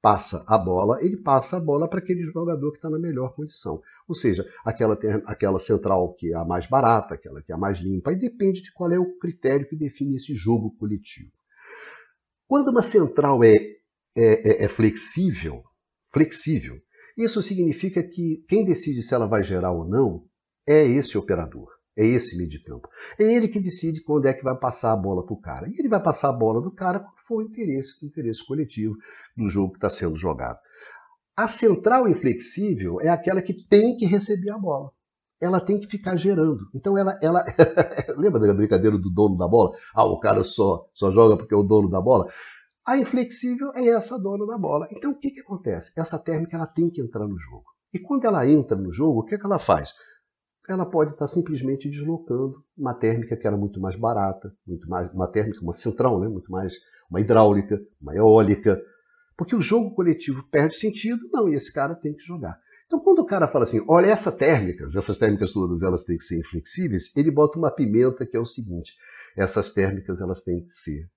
[0.00, 3.82] passa a bola, ele passa a bola para aquele jogador que está na melhor condição.
[4.06, 7.78] Ou seja, aquela, aquela central que é a mais barata, aquela que é a mais
[7.78, 11.32] limpa, e depende de qual é o critério que define esse jogo coletivo.
[12.46, 13.54] Quando uma central é,
[14.16, 15.62] é, é, é flexível,
[16.12, 16.80] flexível,
[17.16, 20.24] isso significa que quem decide se ela vai gerar ou não
[20.66, 21.77] é esse operador.
[21.98, 22.88] É esse meio de campo.
[23.18, 25.68] É ele que decide quando é que vai passar a bola para o cara.
[25.68, 28.94] E ele vai passar a bola do cara quando for o interesse, o interesse coletivo
[29.36, 30.60] do jogo que está sendo jogado.
[31.36, 34.92] A central inflexível é aquela que tem que receber a bola.
[35.40, 36.68] Ela tem que ficar gerando.
[36.72, 37.18] Então ela.
[37.20, 37.44] ela...
[38.16, 39.76] Lembra da brincadeira do dono da bola?
[39.92, 42.30] Ah, o cara só, só joga porque é o dono da bola.
[42.86, 44.86] A inflexível é essa dona da bola.
[44.92, 45.92] Então o que, que acontece?
[45.98, 47.64] Essa térmica ela tem que entrar no jogo.
[47.92, 49.92] E quando ela entra no jogo, o que, que ela faz?
[50.68, 55.26] Ela pode estar simplesmente deslocando uma térmica que era muito mais barata, muito mais uma
[55.26, 56.28] térmica, uma central, né?
[56.28, 56.74] muito mais
[57.10, 58.78] uma hidráulica, uma eólica,
[59.34, 62.60] porque o jogo coletivo perde sentido, não, e esse cara tem que jogar.
[62.86, 66.24] Então, quando o cara fala assim, olha, essa térmica, essas térmicas todas, elas têm que
[66.24, 68.92] ser inflexíveis, ele bota uma pimenta que é o seguinte,
[69.36, 71.08] essas térmicas, elas têm que ser,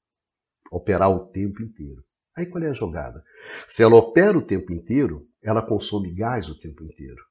[0.72, 2.04] operar o tempo inteiro.
[2.38, 3.22] Aí qual é a jogada?
[3.68, 7.22] Se ela opera o tempo inteiro, ela consome gás o tempo inteiro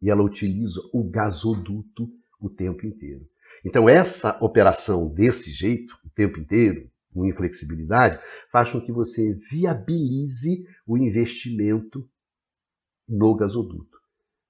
[0.00, 3.26] e ela utiliza o gasoduto o tempo inteiro.
[3.64, 10.66] Então, essa operação desse jeito, o tempo inteiro, com inflexibilidade, faz com que você viabilize
[10.86, 12.08] o investimento
[13.08, 13.98] no gasoduto,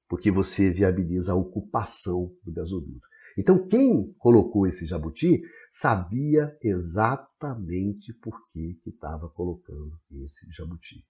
[0.08, 3.06] porque você viabiliza a ocupação do gasoduto.
[3.36, 11.04] Então, quem colocou esse jabuti sabia exatamente por que estava colocando esse jabuti.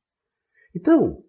[0.75, 1.23] Então,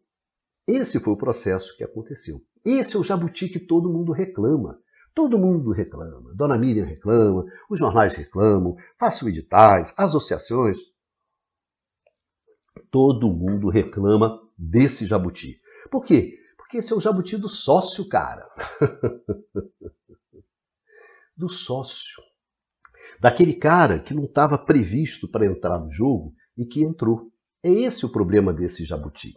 [0.68, 2.42] esse foi o processo que aconteceu.
[2.66, 4.80] Esse é o jabuti que todo mundo reclama.
[5.14, 6.34] Todo mundo reclama.
[6.34, 10.80] Dona Miriam reclama, os jornais reclamam, façam editais, associações.
[12.90, 15.62] Todo mundo reclama desse jabuti.
[15.92, 16.40] Por quê?
[16.58, 18.50] Porque esse é o jabuti do sócio, cara.
[21.38, 22.24] do sócio.
[23.20, 27.32] Daquele cara que não estava previsto para entrar no jogo e que entrou.
[27.64, 29.34] É esse o problema desse jabuti.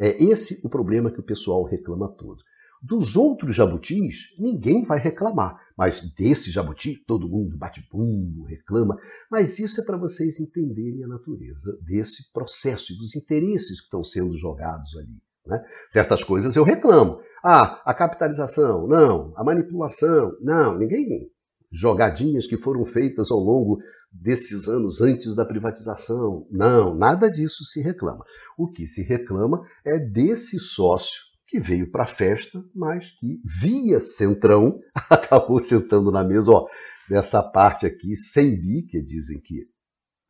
[0.00, 2.42] É esse o problema que o pessoal reclama todo.
[2.82, 8.96] Dos outros jabutis, ninguém vai reclamar, mas desse jabuti, todo mundo bate bumbo, reclama.
[9.30, 14.02] Mas isso é para vocês entenderem a natureza desse processo e dos interesses que estão
[14.02, 15.20] sendo jogados ali.
[15.46, 15.60] Né?
[15.92, 17.20] Certas coisas eu reclamo.
[17.44, 19.34] Ah, a capitalização, não.
[19.36, 20.78] A manipulação, não.
[20.78, 21.30] Ninguém.
[21.70, 23.78] Jogadinhas que foram feitas ao longo
[24.12, 26.46] desses anos antes da privatização.
[26.50, 28.24] Não, nada disso se reclama.
[28.58, 33.98] O que se reclama é desse sócio que veio para a festa, mas que via
[33.98, 34.78] Centrão
[35.10, 36.66] acabou sentando na mesa, ó,
[37.08, 39.68] dessa parte aqui, 100 bi, que dizem que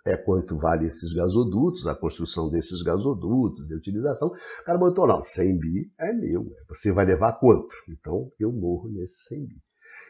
[0.06, 4.28] é quanto vale esses gasodutos, a construção desses gasodutos, a utilização.
[4.28, 7.68] O cara botou, não, 100 bi é meu, você vai levar quanto?
[7.86, 9.62] Então eu morro nesse 100 bi.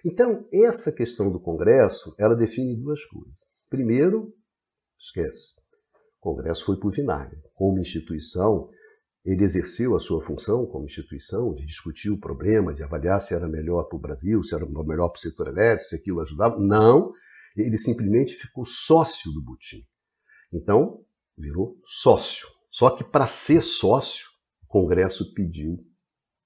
[0.04, 3.59] Então, essa questão do Congresso, ela define duas coisas.
[3.70, 4.34] Primeiro,
[4.98, 5.52] esquece.
[6.18, 7.40] O Congresso foi por vinagre.
[7.54, 8.68] Como instituição,
[9.24, 13.46] ele exerceu a sua função como instituição de discutir o problema, de avaliar se era
[13.46, 16.58] melhor para o Brasil, se era melhor para o setor elétrico, se aquilo ajudava.
[16.58, 17.12] Não,
[17.56, 19.86] Ele simplesmente ficou sócio do Butim.
[20.52, 21.04] Então,
[21.38, 22.48] virou sócio.
[22.72, 24.26] Só que para ser sócio,
[24.64, 25.78] o Congresso pediu,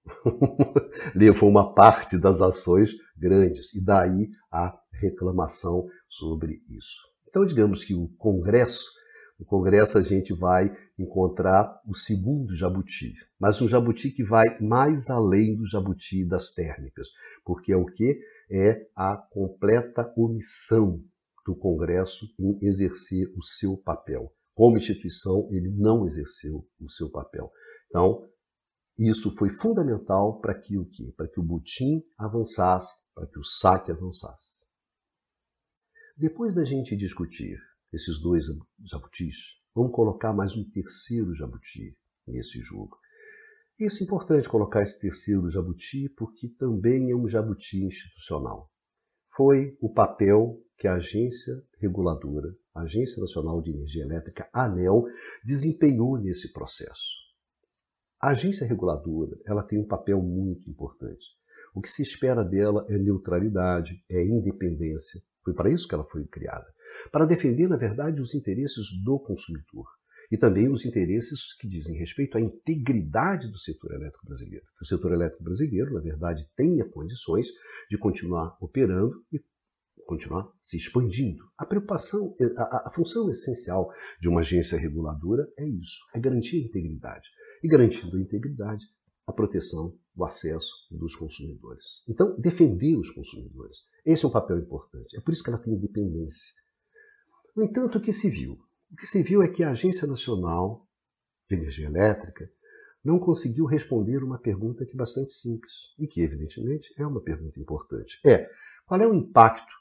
[1.17, 7.14] levou uma parte das ações grandes, e daí a reclamação sobre isso.
[7.35, 8.93] Então, digamos que o Congresso,
[9.41, 15.11] no Congresso a gente vai encontrar o segundo jabuti, mas um jabuti que vai mais
[15.11, 17.09] além do jabuti das térmicas,
[17.45, 18.21] porque é o que?
[18.49, 21.03] É a completa omissão
[21.45, 24.33] do Congresso em exercer o seu papel.
[24.55, 27.51] Como instituição, ele não exerceu o seu papel.
[27.89, 28.29] Então,
[28.97, 31.13] isso foi fundamental para que o quê?
[31.17, 34.64] Para que o Butim avançasse, para que o saque avançasse.
[36.17, 37.59] Depois da gente discutir
[37.93, 38.45] esses dois
[38.85, 39.35] jabutis,
[39.75, 42.97] vamos colocar mais um terceiro jabuti nesse jogo.
[43.81, 48.71] Isso é importante colocar esse terceiro jabuti porque também é um jabuti institucional.
[49.27, 55.07] Foi o papel que a agência reguladora, a Agência Nacional de Energia Elétrica, ANEL,
[55.45, 57.11] desempenhou nesse processo.
[58.21, 61.27] A agência reguladora ela tem um papel muito importante.
[61.75, 65.21] O que se espera dela é neutralidade, é independência.
[65.45, 66.67] Foi para isso que ela foi criada.
[67.13, 69.87] Para defender, na verdade, os interesses do consumidor
[70.33, 74.65] e também os interesses que dizem respeito à integridade do setor elétrico brasileiro.
[74.79, 77.49] Que o setor elétrico brasileiro, na verdade, tenha condições
[77.91, 79.39] de continuar operando e
[80.07, 81.45] continuar se expandindo.
[81.59, 86.67] A preocupação, a, a, função essencial de uma agência reguladora é isso, é garantir a
[86.67, 87.29] integridade.
[87.63, 88.85] E garantindo a integridade,
[89.27, 92.03] a proteção, o acesso dos consumidores.
[92.09, 93.79] Então, defender os consumidores.
[94.05, 95.17] Esse é um papel importante.
[95.17, 96.55] É por isso que ela tem independência.
[97.57, 98.59] No entanto, o que se viu?
[98.93, 100.87] O que se viu é que a Agência Nacional
[101.49, 102.51] de Energia Elétrica
[103.03, 107.61] não conseguiu responder uma pergunta que é bastante simples e que, evidentemente, é uma pergunta
[107.61, 108.19] importante.
[108.25, 108.49] É,
[108.87, 109.75] qual é o impacto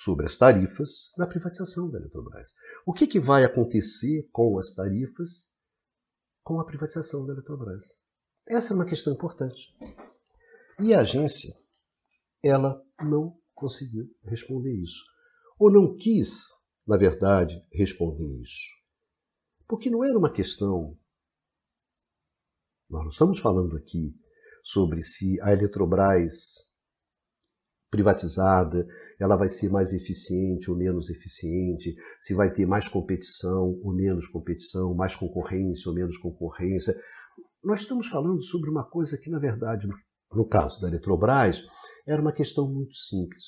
[0.00, 2.54] sobre as tarifas na privatização da Eletrobras.
[2.86, 5.52] O que, que vai acontecer com as tarifas
[6.42, 7.84] com a privatização da Eletrobras?
[8.50, 9.72] Essa é uma questão importante.
[10.80, 11.56] E a agência,
[12.42, 15.04] ela não conseguiu responder isso.
[15.56, 16.40] Ou não quis,
[16.84, 18.74] na verdade, responder isso.
[19.68, 20.98] Porque não era uma questão.
[22.88, 24.16] Nós não estamos falando aqui
[24.64, 26.68] sobre se a Eletrobras
[27.88, 28.86] privatizada,
[29.18, 34.28] ela vai ser mais eficiente ou menos eficiente, se vai ter mais competição ou menos
[34.28, 36.94] competição, mais concorrência ou menos concorrência.
[37.62, 39.86] Nós estamos falando sobre uma coisa que, na verdade,
[40.32, 41.62] no caso da Eletrobras,
[42.06, 43.44] era uma questão muito simples.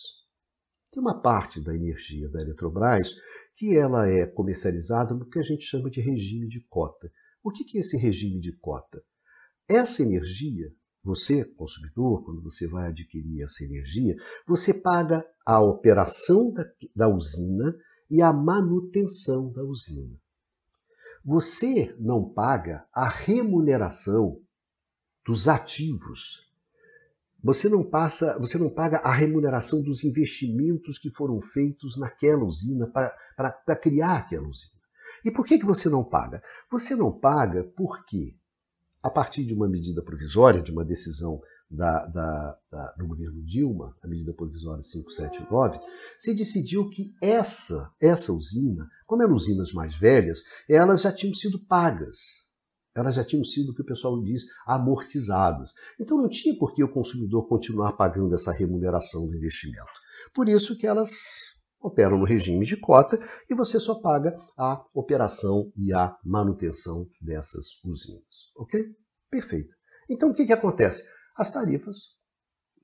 [0.92, 3.10] Tem uma parte da energia da Eletrobras
[3.56, 7.10] que ela é comercializada no que a gente chama de regime de cota.
[7.42, 9.02] O que é esse regime de cota?
[9.68, 10.70] Essa energia
[11.04, 14.14] você, consumidor, quando você vai adquirir essa energia,
[14.46, 17.74] você paga a operação da, da usina
[18.08, 20.16] e a manutenção da usina.
[21.24, 24.40] Você não paga a remuneração
[25.24, 26.50] dos ativos.
[27.42, 32.86] Você não passa, você não paga a remuneração dos investimentos que foram feitos naquela usina
[32.88, 34.72] para criar aquela usina.
[35.24, 36.42] E por que, que você não paga?
[36.70, 38.34] Você não paga porque
[39.02, 43.96] a partir de uma medida provisória, de uma decisão da, da, da, do governo Dilma,
[44.02, 45.80] a medida provisória 579,
[46.18, 51.58] se decidiu que essa, essa usina, como eram usinas mais velhas, elas já tinham sido
[51.66, 52.18] pagas.
[52.94, 55.72] Elas já tinham sido, o que o pessoal diz, amortizadas.
[55.98, 59.88] Então não tinha por que o consumidor continuar pagando essa remuneração do investimento.
[60.34, 61.22] Por isso que elas
[61.82, 63.18] operam no regime de cota
[63.50, 68.52] e você só paga a operação e a manutenção dessas usinas.
[68.56, 68.80] Ok?
[69.30, 69.74] Perfeito.
[70.08, 71.02] Então o que, que acontece?
[71.36, 71.96] As tarifas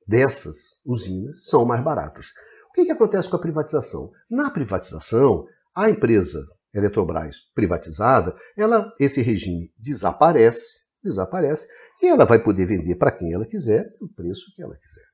[0.06, 2.26] dessas usinas são mais baratas.
[2.70, 4.10] O que, que acontece com a privatização?
[4.30, 11.66] Na privatização, a empresa Eletrobras privatizada, ela, esse regime desaparece, desaparece,
[12.02, 15.06] e ela vai poder vender para quem ela quiser, o preço que ela quiser.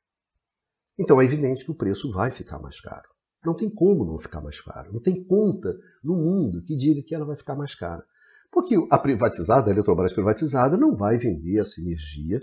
[0.99, 3.09] Então é evidente que o preço vai ficar mais caro.
[3.45, 4.93] Não tem como não ficar mais caro.
[4.93, 8.05] Não tem conta no mundo que diga que ela vai ficar mais cara.
[8.51, 12.41] Porque a privatizada, a Eletrobras privatizada, não vai vender essa energia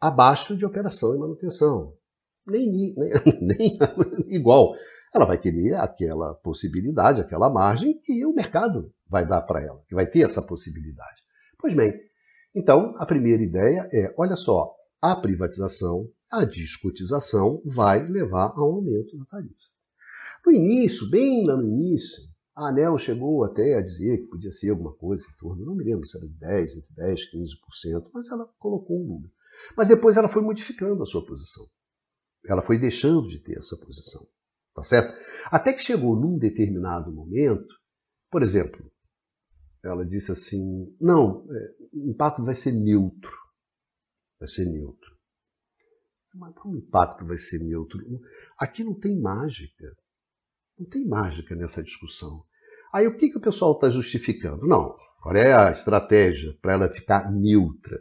[0.00, 1.94] abaixo de operação e manutenção.
[2.46, 2.94] Nem, nem,
[3.40, 3.78] nem
[4.28, 4.74] igual.
[5.14, 9.94] Ela vai querer aquela possibilidade, aquela margem que o mercado vai dar para ela, que
[9.94, 11.22] vai ter essa possibilidade.
[11.58, 11.98] Pois bem,
[12.54, 18.74] então a primeira ideia é: olha só, a privatização, a descotização vai levar a um
[18.74, 19.73] aumento da tarifa.
[20.44, 22.22] No início, bem lá no início,
[22.54, 25.84] a ANEL chegou até a dizer que podia ser alguma coisa em torno, não me
[25.84, 29.32] lembro se era de 10, entre 10 e 15%, mas ela colocou um número.
[29.76, 31.66] Mas depois ela foi modificando a sua posição.
[32.46, 34.26] Ela foi deixando de ter essa posição.
[34.74, 35.16] Tá certo?
[35.46, 37.74] Até que chegou num determinado momento,
[38.30, 38.90] por exemplo,
[39.82, 43.32] ela disse assim: não, é, o impacto vai ser neutro.
[44.38, 45.14] Vai ser neutro.
[46.34, 48.00] Mas como impacto vai ser neutro?
[48.58, 49.86] Aqui não tem mágica.
[50.78, 52.42] Não tem mágica nessa discussão.
[52.92, 54.66] Aí o que, que o pessoal está justificando?
[54.66, 58.00] Não, qual é a estratégia para ela ficar neutra?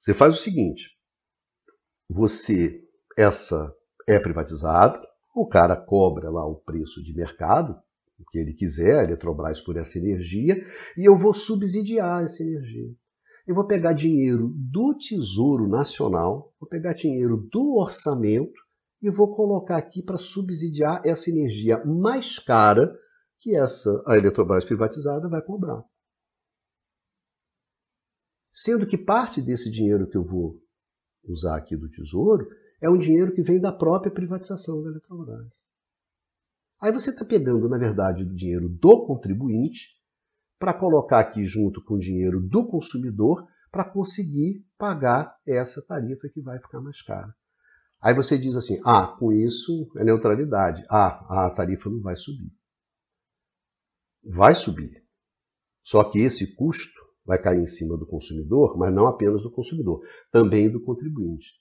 [0.00, 0.96] Você faz o seguinte:
[2.08, 2.82] você,
[3.16, 3.74] essa
[4.06, 5.00] é privatizada,
[5.34, 7.76] o cara cobra lá o preço de mercado,
[8.18, 10.56] o que ele quiser, a Eletrobras por essa energia,
[10.96, 12.94] e eu vou subsidiar essa energia.
[13.46, 18.65] Eu vou pegar dinheiro do Tesouro Nacional, vou pegar dinheiro do orçamento
[19.06, 22.92] e vou colocar aqui para subsidiar essa energia mais cara
[23.38, 25.84] que essa a Eletrobras privatizada vai cobrar.
[28.52, 30.60] Sendo que parte desse dinheiro que eu vou
[31.24, 32.48] usar aqui do Tesouro
[32.80, 35.46] é um dinheiro que vem da própria privatização da Eletrobras.
[36.80, 40.02] Aí você está pegando, na verdade, o dinheiro do contribuinte
[40.58, 46.40] para colocar aqui junto com o dinheiro do consumidor para conseguir pagar essa tarifa que
[46.40, 47.32] vai ficar mais cara.
[48.00, 50.84] Aí você diz assim: ah, com isso é neutralidade.
[50.88, 52.52] Ah, a tarifa não vai subir.
[54.24, 55.04] Vai subir.
[55.82, 60.00] Só que esse custo vai cair em cima do consumidor, mas não apenas do consumidor,
[60.30, 61.60] também do contribuinte.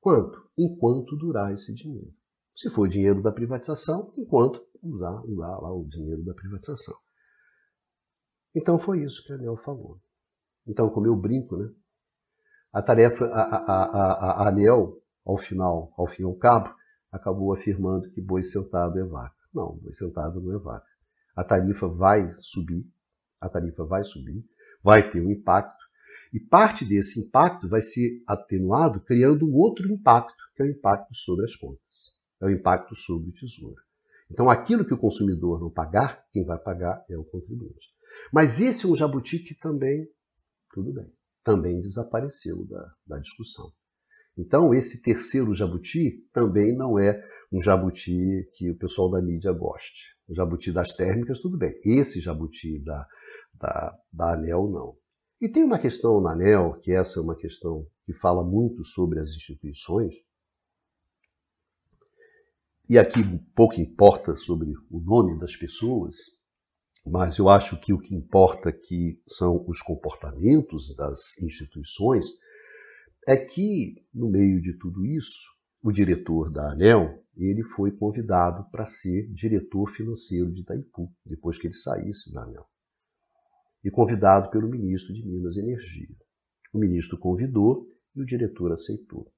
[0.00, 0.50] Quanto?
[0.56, 2.12] Enquanto durar esse dinheiro.
[2.54, 6.96] Se for dinheiro da privatização, enquanto usar, usar lá o dinheiro da privatização.
[8.54, 10.00] Então foi isso que a Anel falou.
[10.66, 11.70] Então, como eu brinco, né?
[12.72, 16.72] A tarefa, a, a, a, a Anel, ao final, ao fim e ao cabo,
[17.10, 19.34] acabou afirmando que boi sentado é vaca.
[19.52, 20.86] Não, boi sentado não é vaca.
[21.34, 22.88] A tarifa vai subir,
[23.40, 24.44] a tarifa vai subir,
[24.82, 25.84] vai ter um impacto,
[26.32, 31.14] e parte desse impacto vai ser atenuado criando um outro impacto, que é o impacto
[31.14, 33.82] sobre as contas, é o impacto sobre o tesouro.
[34.30, 37.94] Então, aquilo que o consumidor não pagar, quem vai pagar é o contribuinte.
[38.32, 40.08] Mas esse é um jabuti que também,
[40.72, 41.12] tudo bem,
[41.44, 43.72] também desapareceu da, da discussão.
[44.36, 50.14] Então, esse terceiro jabuti também não é um jabuti que o pessoal da mídia goste.
[50.28, 51.80] O jabuti das térmicas, tudo bem.
[51.84, 53.06] Esse jabuti da,
[53.54, 54.96] da, da ANEL, não.
[55.40, 59.20] E tem uma questão na ANEL, que essa é uma questão que fala muito sobre
[59.20, 60.14] as instituições,
[62.88, 63.20] e aqui
[63.54, 66.14] pouco importa sobre o nome das pessoas,
[67.04, 72.26] mas eu acho que o que importa aqui são os comportamentos das instituições,
[73.26, 75.50] é que, no meio de tudo isso,
[75.82, 81.66] o diretor da ANEL, ele foi convidado para ser diretor financeiro de Itaipu, depois que
[81.66, 82.66] ele saísse da ANEL
[83.86, 86.08] e convidado pelo ministro de Minas e Energia.
[86.72, 89.30] O ministro convidou e o diretor aceitou.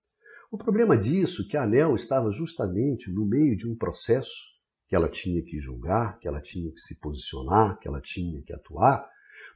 [0.51, 4.32] O problema disso é que a ANEL estava justamente no meio de um processo
[4.89, 8.55] que ela tinha que julgar, que ela tinha que se posicionar, que ela tinha que
[8.55, 9.07] atuar,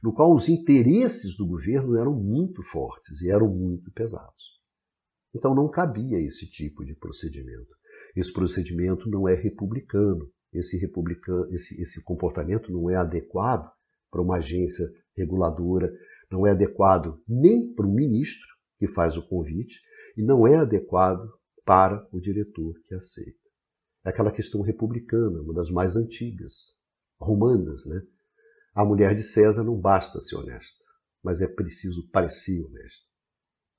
[0.03, 4.43] no qual os interesses do governo eram muito fortes e eram muito pesados.
[5.33, 7.73] Então não cabia esse tipo de procedimento.
[8.13, 13.71] Esse procedimento não é republicano, esse, republicano, esse, esse comportamento não é adequado
[14.11, 14.85] para uma agência
[15.17, 15.91] reguladora,
[16.29, 18.47] não é adequado nem para o ministro
[18.77, 19.79] que faz o convite
[20.17, 21.27] e não é adequado
[21.65, 23.39] para o diretor que aceita.
[24.05, 26.77] É aquela questão republicana, uma das mais antigas,
[27.19, 28.01] romanas, né?
[28.73, 30.83] A mulher de César não basta ser honesta,
[31.23, 33.05] mas é preciso parecer honesta.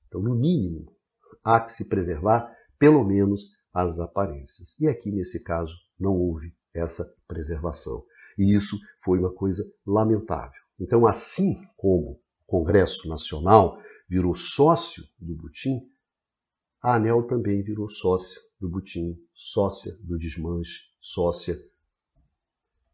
[0.07, 0.95] Então, no mínimo,
[1.43, 4.73] há que se preservar pelo menos as aparências.
[4.79, 8.05] E aqui, nesse caso, não houve essa preservação.
[8.37, 10.61] E isso foi uma coisa lamentável.
[10.79, 13.77] Então, assim como o Congresso Nacional
[14.07, 15.81] virou sócio do Butim,
[16.81, 21.57] a ANEL também virou sócia do Butim, sócia do desmanche, sócia,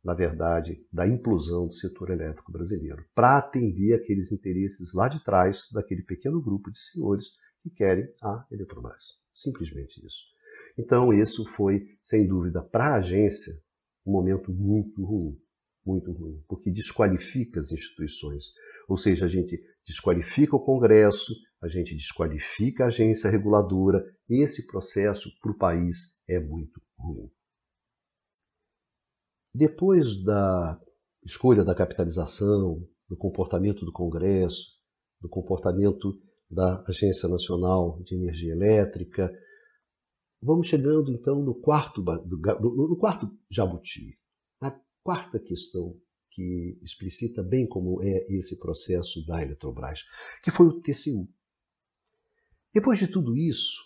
[0.03, 5.67] na verdade, da implosão do setor elétrico brasileiro, para atender aqueles interesses lá de trás
[5.71, 7.27] daquele pequeno grupo de senhores
[7.61, 9.19] que querem a Eletrobras.
[9.33, 10.25] Simplesmente isso.
[10.77, 13.53] Então, isso foi, sem dúvida, para a agência,
[14.05, 15.37] um momento muito ruim,
[15.85, 18.45] muito ruim, porque desqualifica as instituições.
[18.87, 24.03] Ou seja, a gente desqualifica o Congresso, a gente desqualifica a agência reguladora.
[24.27, 27.29] Esse processo para o país é muito ruim.
[29.53, 30.79] Depois da
[31.23, 34.79] escolha da capitalização, do comportamento do Congresso,
[35.21, 39.31] do comportamento da Agência Nacional de Energia Elétrica,
[40.43, 44.17] Vamos chegando então no quarto, no quarto jabuti,
[44.59, 44.71] a
[45.03, 45.95] quarta questão
[46.31, 50.03] que explicita bem como é esse processo da Eletrobras,
[50.41, 51.29] que foi o TCU.
[52.73, 53.79] Depois de tudo isso,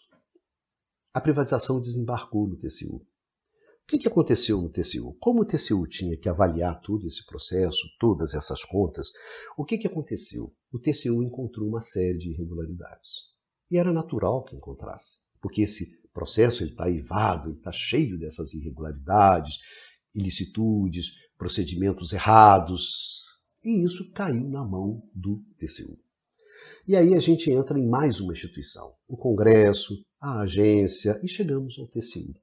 [1.14, 3.06] a privatização desembarcou no TCU.
[3.86, 5.16] O que, que aconteceu no TCU?
[5.20, 9.12] Como o TCU tinha que avaliar todo esse processo, todas essas contas,
[9.56, 10.52] o que, que aconteceu?
[10.74, 13.12] O TCU encontrou uma série de irregularidades.
[13.70, 19.60] E era natural que encontrasse, porque esse processo está aivado, está cheio dessas irregularidades,
[20.16, 23.24] ilicitudes, procedimentos errados,
[23.64, 25.96] e isso caiu na mão do TCU.
[26.88, 31.78] E aí a gente entra em mais uma instituição, o Congresso, a agência, e chegamos
[31.78, 32.34] ao TCU.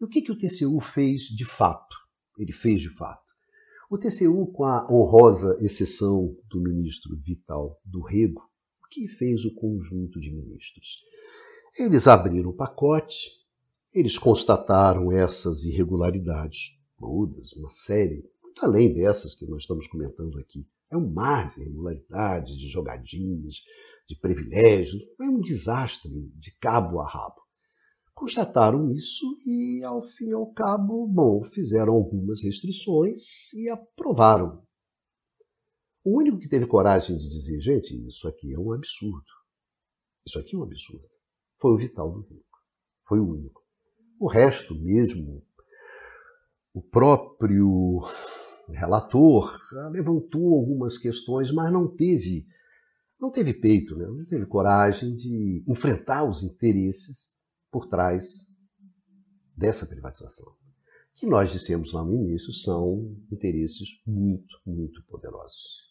[0.00, 1.96] E o que, que o TCU fez de fato?
[2.38, 3.24] Ele fez de fato.
[3.90, 8.42] O TCU, com a honrosa exceção do ministro Vital do Rego,
[8.84, 11.02] o que fez o conjunto de ministros?
[11.78, 13.30] Eles abriram o pacote,
[13.94, 20.66] eles constataram essas irregularidades todas, uma série, muito além dessas que nós estamos comentando aqui.
[20.90, 23.62] É um mar de irregularidades, de jogadinhas,
[24.06, 27.45] de privilégios, é um desastre de cabo a rabo.
[28.16, 34.66] Constataram isso e, ao fim e ao cabo, bom, fizeram algumas restrições e aprovaram.
[36.02, 39.22] O único que teve coragem de dizer, gente, isso aqui é um absurdo.
[40.26, 41.06] Isso aqui é um absurdo.
[41.60, 42.58] Foi o Vital do Rico.
[43.06, 43.62] Foi o único.
[44.18, 45.46] O resto mesmo,
[46.72, 48.00] o próprio
[48.66, 49.60] relator
[49.90, 52.46] levantou algumas questões, mas não teve,
[53.20, 54.06] não teve peito, né?
[54.06, 57.35] não teve coragem de enfrentar os interesses
[57.76, 58.50] por trás
[59.54, 60.50] dessa privatização,
[61.14, 65.84] que nós dissemos lá no início são interesses muito, muito poderosos.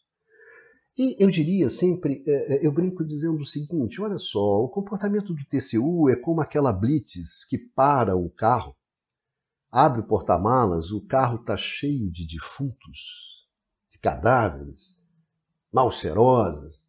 [0.98, 5.32] E eu diria sempre, é, é, eu brinco dizendo o seguinte: olha só, o comportamento
[5.32, 8.76] do TCU é como aquela blitz que para o carro,
[9.70, 13.46] abre o porta-malas, o carro está cheio de defuntos,
[13.92, 15.00] de cadáveres,
[15.72, 16.82] mal cheirosos,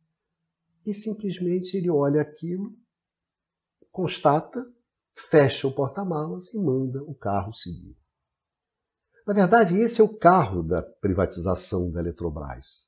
[0.87, 2.75] e simplesmente ele olha aquilo,
[3.93, 4.75] constata
[5.17, 7.97] fecha o porta-malas e manda o carro seguir.
[9.27, 12.87] Na verdade, esse é o carro da privatização da Eletrobras.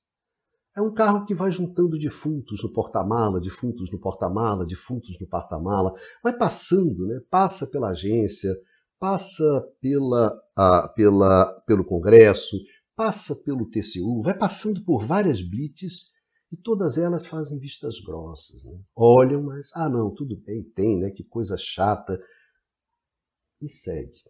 [0.77, 5.93] É um carro que vai juntando defuntos no porta-mala, defuntos no porta-mala, defuntos no porta-mala,
[6.23, 7.21] vai passando, né?
[7.29, 8.55] passa pela agência,
[9.01, 9.45] passa
[9.81, 10.41] pela,
[10.95, 12.57] pela, pelo Congresso,
[12.95, 16.13] passa pelo TCU, vai passando por várias blitz
[16.51, 18.65] e todas elas fazem vistas grossas.
[18.65, 18.81] Né?
[18.97, 21.11] Olham, mas, ah, não, tudo bem, tem, né?
[21.11, 22.19] Que coisa chata.
[23.61, 24.23] E segue.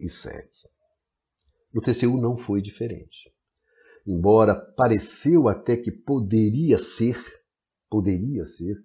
[0.00, 0.50] E segue.
[1.72, 3.32] No TCU não foi diferente.
[4.06, 7.16] Embora pareceu até que poderia ser,
[7.88, 8.76] poderia ser,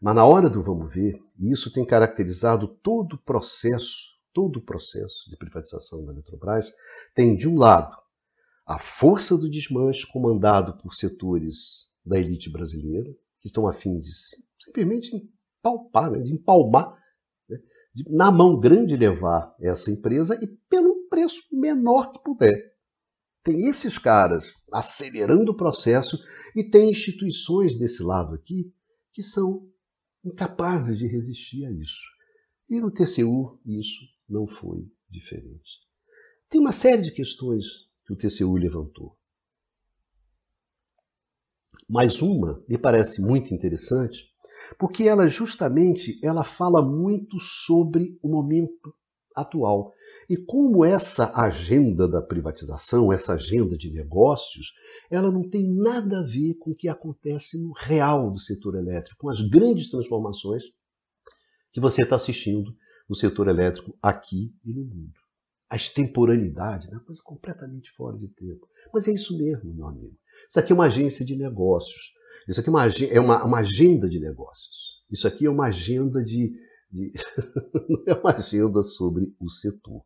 [0.00, 4.64] mas na hora do vamos ver, e isso tem caracterizado todo o processo, todo o
[4.64, 6.72] processo de privatização da Eletrobras,
[7.14, 7.96] tem de um lado
[8.66, 13.10] a força do desmanche comandado por setores da elite brasileira,
[13.40, 14.08] que estão a fim de
[14.58, 15.10] simplesmente
[15.58, 16.96] empalpar, né, de empalmar,
[17.48, 17.58] né,
[17.94, 22.74] de, na mão grande levar essa empresa e pelo preço menor que puder.
[23.42, 26.18] Tem esses caras acelerando o processo
[26.56, 28.74] e tem instituições desse lado aqui
[29.12, 29.68] que são
[30.24, 32.08] incapazes de resistir a isso.
[32.68, 35.80] E no TCU isso não foi diferente.
[36.48, 37.64] Tem uma série de questões
[38.06, 39.16] que o TCU levantou.
[41.88, 44.24] Mas uma me parece muito interessante,
[44.78, 48.94] porque ela justamente ela fala muito sobre o momento
[49.34, 49.92] atual
[50.28, 54.72] e como essa agenda da privatização, essa agenda de negócios,
[55.10, 59.18] ela não tem nada a ver com o que acontece no real do setor elétrico,
[59.18, 60.64] com as grandes transformações
[61.72, 62.74] que você está assistindo
[63.08, 65.23] no setor elétrico aqui e no mundo
[65.68, 66.98] a extemporaneidade, né?
[67.04, 68.68] coisa completamente fora de tempo.
[68.92, 70.16] Mas é isso mesmo, meu amigo.
[70.48, 72.12] Isso aqui é uma agência de negócios.
[72.48, 75.02] Isso aqui é uma, é uma, uma agenda de negócios.
[75.10, 76.52] Isso aqui é uma agenda de.
[76.90, 77.12] de...
[77.88, 80.04] não é uma agenda sobre o setor.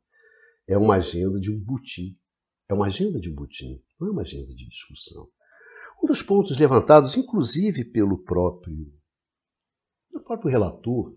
[0.66, 2.16] É uma agenda de um butim.
[2.68, 5.26] É uma agenda de um butim, não é uma agenda de discussão.
[6.02, 8.92] Um dos pontos levantados, inclusive pelo próprio,
[10.10, 11.16] pelo próprio relator,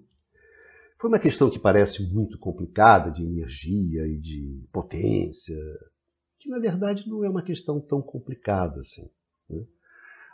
[1.01, 5.57] foi uma questão que parece muito complicada de energia e de potência,
[6.39, 9.09] que na verdade não é uma questão tão complicada assim.
[9.49, 9.65] Né?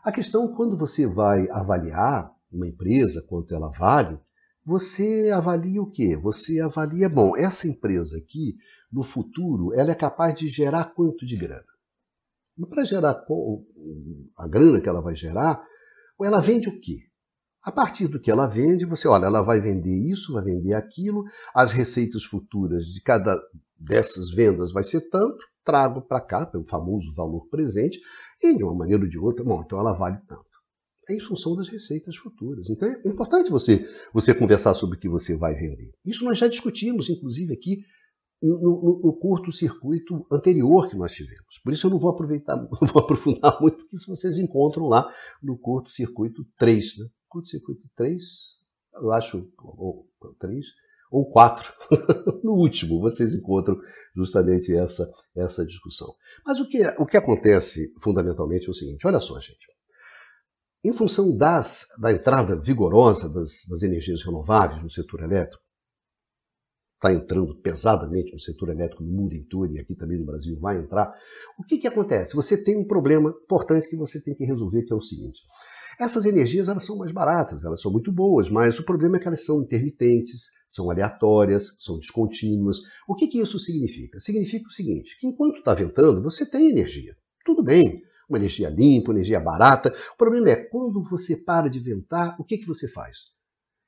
[0.03, 4.19] A questão, quando você vai avaliar uma empresa, quanto ela vale,
[4.65, 6.17] você avalia o quê?
[6.17, 8.57] Você avalia, bom, essa empresa aqui,
[8.91, 11.63] no futuro, ela é capaz de gerar quanto de grana?
[12.57, 13.25] E para gerar
[14.35, 15.65] a grana que ela vai gerar,
[16.21, 17.07] ela vende o quê?
[17.67, 21.25] A partir do que ela vende, você olha, ela vai vender isso, vai vender aquilo,
[21.53, 23.37] as receitas futuras de cada
[23.77, 27.99] dessas vendas vai ser tanto, trago para cá, pelo famoso valor presente,
[28.41, 30.45] e de uma maneira ou de outra, bom, então ela vale tanto.
[31.09, 32.69] É em função das receitas futuras.
[32.69, 35.91] Então é importante você, você conversar sobre o que você vai vender.
[36.05, 37.81] Isso nós já discutimos, inclusive, aqui
[38.41, 41.59] no, no, no curto-circuito anterior que nós tivemos.
[41.61, 45.13] Por isso eu não vou aproveitar, não vou aprofundar muito, porque isso vocês encontram lá
[45.43, 46.99] no curto-circuito 3.
[46.99, 47.07] Né?
[47.29, 48.23] Curto-circuito 3,
[48.95, 50.09] eu acho, ou
[50.39, 50.65] 3,
[51.11, 51.73] ou 4.
[52.43, 53.79] no último, vocês encontram
[54.15, 56.13] justamente essa, essa discussão.
[56.45, 59.67] Mas o que, o que acontece fundamentalmente é o seguinte: olha só, gente.
[60.83, 65.61] Em função das, da entrada vigorosa das, das energias renováveis no setor elétrico,
[66.97, 70.77] está entrando pesadamente no setor elétrico no mundo inteiro e aqui também no Brasil vai
[70.77, 71.13] entrar.
[71.57, 72.35] O que, que acontece?
[72.35, 75.41] Você tem um problema importante que você tem que resolver, que é o seguinte.
[75.99, 79.27] Essas energias elas são mais baratas, elas são muito boas, mas o problema é que
[79.27, 82.77] elas são intermitentes, são aleatórias, são descontínuas.
[83.07, 84.19] O que, que isso significa?
[84.19, 87.15] Significa o seguinte, que enquanto está ventando, você tem energia.
[87.43, 89.91] Tudo bem, uma energia limpa, uma energia barata.
[90.13, 93.17] O problema é quando você para de ventar, o que, que você faz?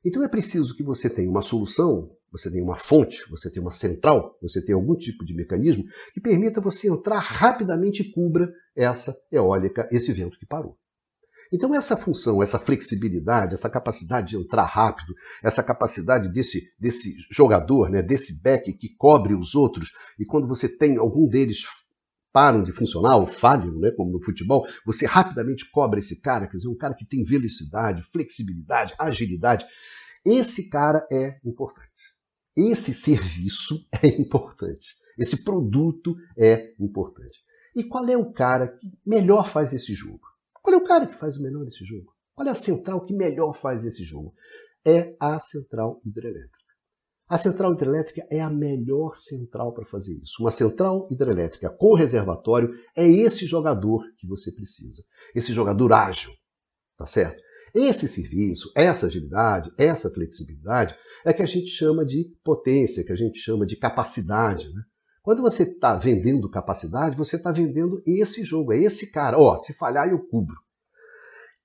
[0.03, 3.71] Então é preciso que você tenha uma solução, você tenha uma fonte, você tenha uma
[3.71, 5.83] central, você tenha algum tipo de mecanismo
[6.13, 10.75] que permita você entrar rapidamente e cubra essa eólica, esse vento que parou.
[11.51, 17.89] Então essa função, essa flexibilidade, essa capacidade de entrar rápido, essa capacidade desse, desse jogador,
[17.89, 21.63] né, desse back que cobre os outros, e quando você tem algum deles
[22.31, 26.57] param de funcionar ou falham, né, como no futebol, você rapidamente cobra esse cara, quer
[26.57, 29.65] dizer, um cara que tem velocidade, flexibilidade, agilidade.
[30.23, 31.89] Esse cara é importante.
[32.55, 34.95] Esse serviço é importante.
[35.17, 37.39] Esse produto é importante.
[37.75, 40.28] E qual é o cara que melhor faz esse jogo?
[40.61, 42.13] Qual é o cara que faz melhor esse jogo?
[42.35, 44.33] Qual é a central que melhor faz esse jogo?
[44.85, 46.69] É a central hidrelétrica.
[47.27, 50.41] A central hidrelétrica é a melhor central para fazer isso.
[50.41, 55.03] Uma central hidrelétrica com reservatório é esse jogador que você precisa.
[55.35, 56.31] Esse jogador ágil,
[56.97, 57.39] tá certo?
[57.73, 63.15] Esse serviço, essa agilidade, essa flexibilidade é que a gente chama de potência, que a
[63.15, 64.73] gente chama de capacidade.
[64.73, 64.81] Né?
[65.21, 69.37] Quando você está vendendo capacidade, você está vendendo esse jogo, é esse cara.
[69.37, 70.55] Ó, se falhar eu cubro.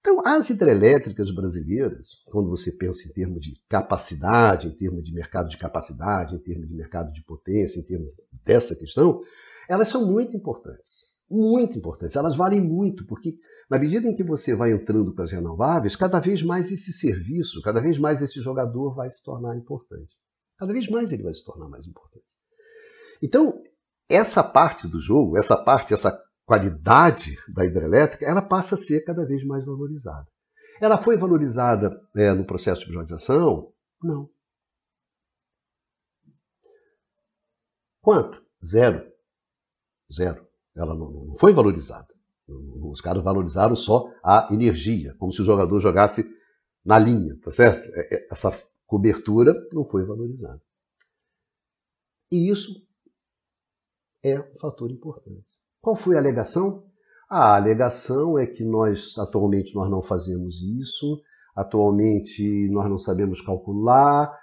[0.01, 5.49] Então, as hidrelétricas brasileiras, quando você pensa em termos de capacidade, em termos de mercado
[5.49, 8.11] de capacidade, em termos de mercado de potência, em termos
[8.45, 9.23] dessa questão,
[9.67, 11.15] elas são muito importantes.
[11.31, 12.17] Muito importantes.
[12.17, 13.39] Elas valem muito, porque
[13.71, 17.63] na medida em que você vai entrando para as renováveis, cada vez mais esse serviço,
[17.63, 20.15] cada vez mais esse jogador vai se tornar importante.
[20.59, 22.34] Cada vez mais ele vai se tornar mais importante.
[23.23, 23.63] Então,
[24.09, 29.25] essa parte do jogo, essa parte, essa qualidade da hidrelétrica, ela passa a ser cada
[29.25, 30.27] vez mais valorizada.
[30.81, 33.73] Ela foi valorizada é, no processo de privatização?
[34.03, 34.29] Não.
[38.03, 38.45] Quanto?
[38.65, 39.11] Zero.
[40.13, 40.47] Zero.
[40.77, 42.09] Ela não, não foi valorizada.
[42.47, 46.31] Os caras valorizaram só a energia, como se o jogador jogasse
[46.85, 47.89] na linha, tá certo?
[47.95, 48.53] É, é, essa
[48.87, 50.61] cobertura não foi valorizada.
[52.31, 52.87] E isso
[54.25, 55.47] é um fator importante.
[55.81, 56.91] Qual foi a alegação?
[57.29, 61.23] A alegação é que nós atualmente nós não fazemos isso,
[61.55, 64.35] atualmente nós não sabemos calcular.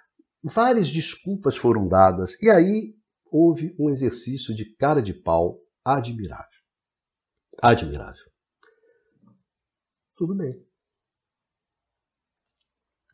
[0.43, 2.95] Várias desculpas foram dadas e aí
[3.31, 6.61] houve um exercício de cara de pau admirável.
[7.61, 8.31] Admirável.
[10.15, 10.63] Tudo bem.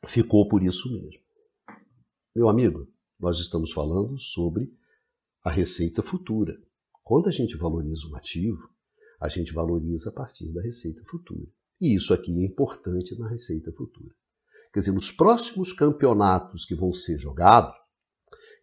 [0.06, 1.22] Ficou por isso mesmo.
[2.36, 2.88] Meu amigo,
[3.20, 4.72] nós estamos falando sobre
[5.48, 6.62] a receita futura.
[7.02, 8.70] Quando a gente valoriza um ativo,
[9.18, 11.48] a gente valoriza a partir da receita futura.
[11.80, 14.14] E isso aqui é importante na receita futura.
[14.74, 17.74] Quer dizer, nos próximos campeonatos que vão ser jogados,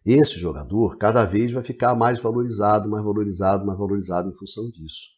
[0.05, 5.09] esse jogador cada vez vai ficar mais valorizado, mais valorizado, mais valorizado em função disso.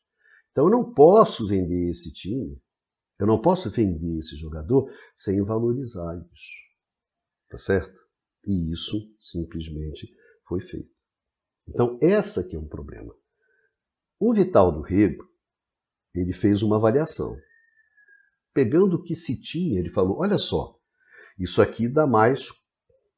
[0.52, 2.58] Então eu não posso vender esse time,
[3.20, 6.62] eu não posso vender esse jogador sem valorizar isso.
[7.50, 8.00] Tá certo?
[8.46, 10.08] E isso simplesmente
[10.48, 10.97] foi feito.
[11.68, 13.14] Então, essa que é um problema.
[14.20, 15.28] O Vital do Rego,
[16.14, 17.38] ele fez uma avaliação.
[18.54, 20.76] Pegando o que se tinha, ele falou: olha só,
[21.38, 22.50] isso aqui dá mais,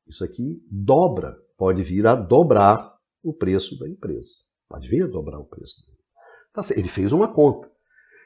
[0.08, 4.32] isso aqui dobra, pode vir a dobrar o preço da empresa.
[4.68, 5.84] Pode vir a dobrar o preço.
[6.54, 7.72] Tá ele fez uma conta.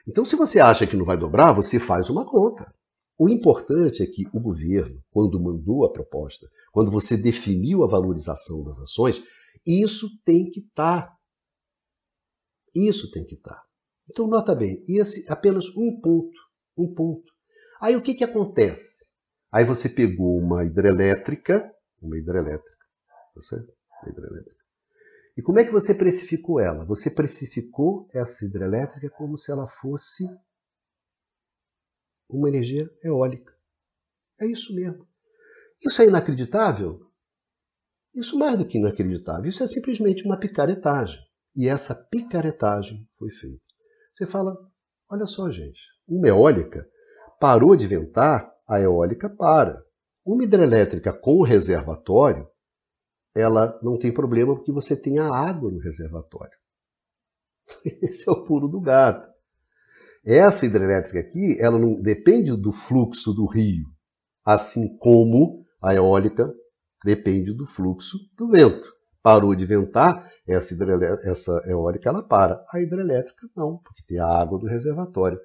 [0.06, 2.72] Então, se você acha que não vai dobrar, você faz uma conta.
[3.16, 8.64] O importante é que o governo, quando mandou a proposta, quando você definiu a valorização
[8.64, 9.22] das ações,
[9.66, 11.08] isso tem que estar.
[11.08, 11.18] Tá.
[12.74, 13.54] Isso tem que estar.
[13.54, 13.64] Tá.
[14.10, 16.36] Então, nota bem, esse apenas um ponto.
[16.76, 17.32] Um ponto.
[17.80, 19.06] Aí o que, que acontece?
[19.50, 22.86] Aí você pegou uma hidrelétrica, uma hidrelétrica,
[23.34, 23.72] tá certo?
[24.02, 24.64] Uma hidrelétrica.
[25.36, 26.84] E como é que você precificou ela?
[26.84, 30.24] Você precificou essa hidrelétrica como se ela fosse
[32.28, 33.52] uma energia eólica.
[34.40, 35.06] É isso mesmo.
[35.80, 37.10] Isso é inacreditável?
[38.14, 41.18] Isso mais do que inacreditável, isso é simplesmente uma picaretagem.
[41.56, 43.60] E essa picaretagem foi feita.
[44.12, 44.56] Você fala,
[45.10, 46.88] olha só, gente, uma eólica
[47.40, 49.84] parou de ventar, a eólica para.
[50.24, 52.48] Uma hidrelétrica com reservatório,
[53.34, 56.56] ela não tem problema porque você tem a água no reservatório.
[58.00, 59.28] Esse é o pulo do gato.
[60.24, 63.84] Essa hidrelétrica aqui, ela não depende do fluxo do rio,
[64.44, 66.50] assim como a eólica
[67.04, 68.92] depende do fluxo do vento.
[69.22, 70.74] Parou de ventar, essa,
[71.22, 72.64] essa eólica ela para.
[72.70, 75.38] A hidrelétrica não, porque tem a água do reservatório.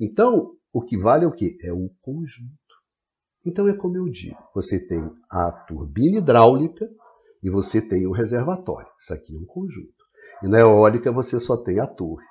[0.00, 1.56] Então, o que vale é o quê?
[1.62, 2.54] É o conjunto.
[3.44, 6.88] Então é como eu digo, você tem a turbina hidráulica
[7.42, 8.88] e você tem o reservatório.
[8.98, 9.94] Isso aqui é um conjunto.
[10.42, 12.24] E na eólica você só tem a torre.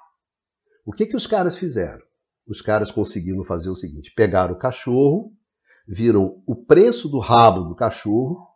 [0.86, 2.02] O que, que os caras fizeram?
[2.46, 5.32] Os caras conseguiram fazer o seguinte: pegaram o cachorro,
[5.88, 8.55] viram o preço do rabo do cachorro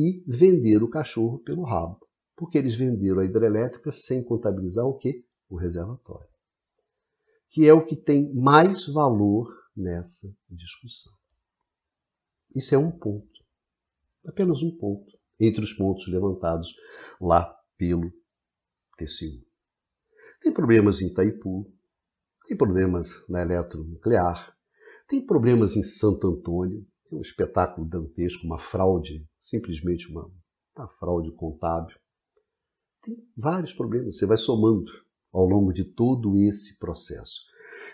[0.00, 2.00] e venderam o cachorro pelo rabo.
[2.34, 5.26] Porque eles venderam a hidrelétrica sem contabilizar o que?
[5.50, 6.28] O reservatório.
[7.50, 11.12] Que é o que tem mais valor nessa discussão.
[12.54, 13.28] Isso é um ponto.
[14.24, 16.74] Apenas um ponto entre os pontos levantados
[17.20, 18.10] lá pelo
[18.96, 19.44] TCU.
[20.40, 21.70] Tem problemas em Itaipu,
[22.46, 24.56] tem problemas na eletronuclear,
[25.08, 30.30] tem problemas em Santo Antônio, um espetáculo dantesco, uma fraude, simplesmente uma,
[30.76, 31.96] uma fraude contábil.
[33.02, 34.90] Tem vários problemas, você vai somando
[35.32, 37.40] ao longo de todo esse processo.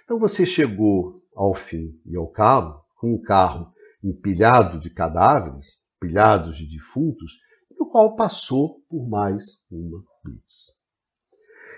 [0.05, 6.57] Então você chegou ao fim e ao cabo com um carro empilhado de cadáveres, empilhados
[6.57, 7.33] de defuntos,
[7.71, 10.77] e o qual passou por mais uma blitz.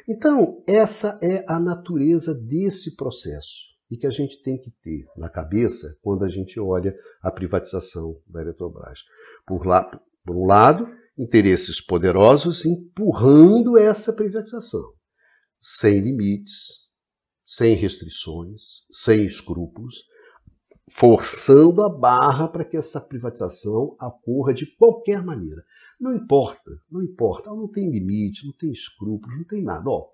[0.08, 5.28] Então, essa é a natureza desse processo e que a gente tem que ter na
[5.28, 9.00] cabeça quando a gente olha a privatização da Eletrobras.
[9.46, 9.82] Por, lá,
[10.24, 14.92] por um lado, interesses poderosos empurrando essa privatização,
[15.60, 16.88] sem limites,
[17.46, 20.04] sem restrições, sem escrúpulos,
[20.90, 25.62] forçando a barra para que essa privatização ocorra de qualquer maneira.
[26.00, 27.50] Não importa, não importa.
[27.50, 29.90] Não tem limite, não tem escrúpulos, não tem nada.
[29.90, 30.08] Ó,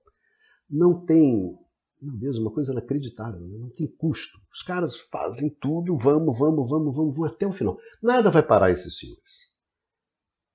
[0.68, 1.56] não tem,
[2.00, 3.58] meu Deus, uma coisa inacreditável, né?
[3.58, 4.38] não tem custo.
[4.52, 7.76] Os caras fazem tudo, vamos, vamos, vamos, vamos, vamos até o final.
[8.02, 9.50] Nada vai parar esses senhores.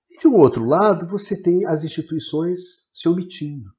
[0.09, 3.69] E de um outro lado, você tem as instituições se omitindo.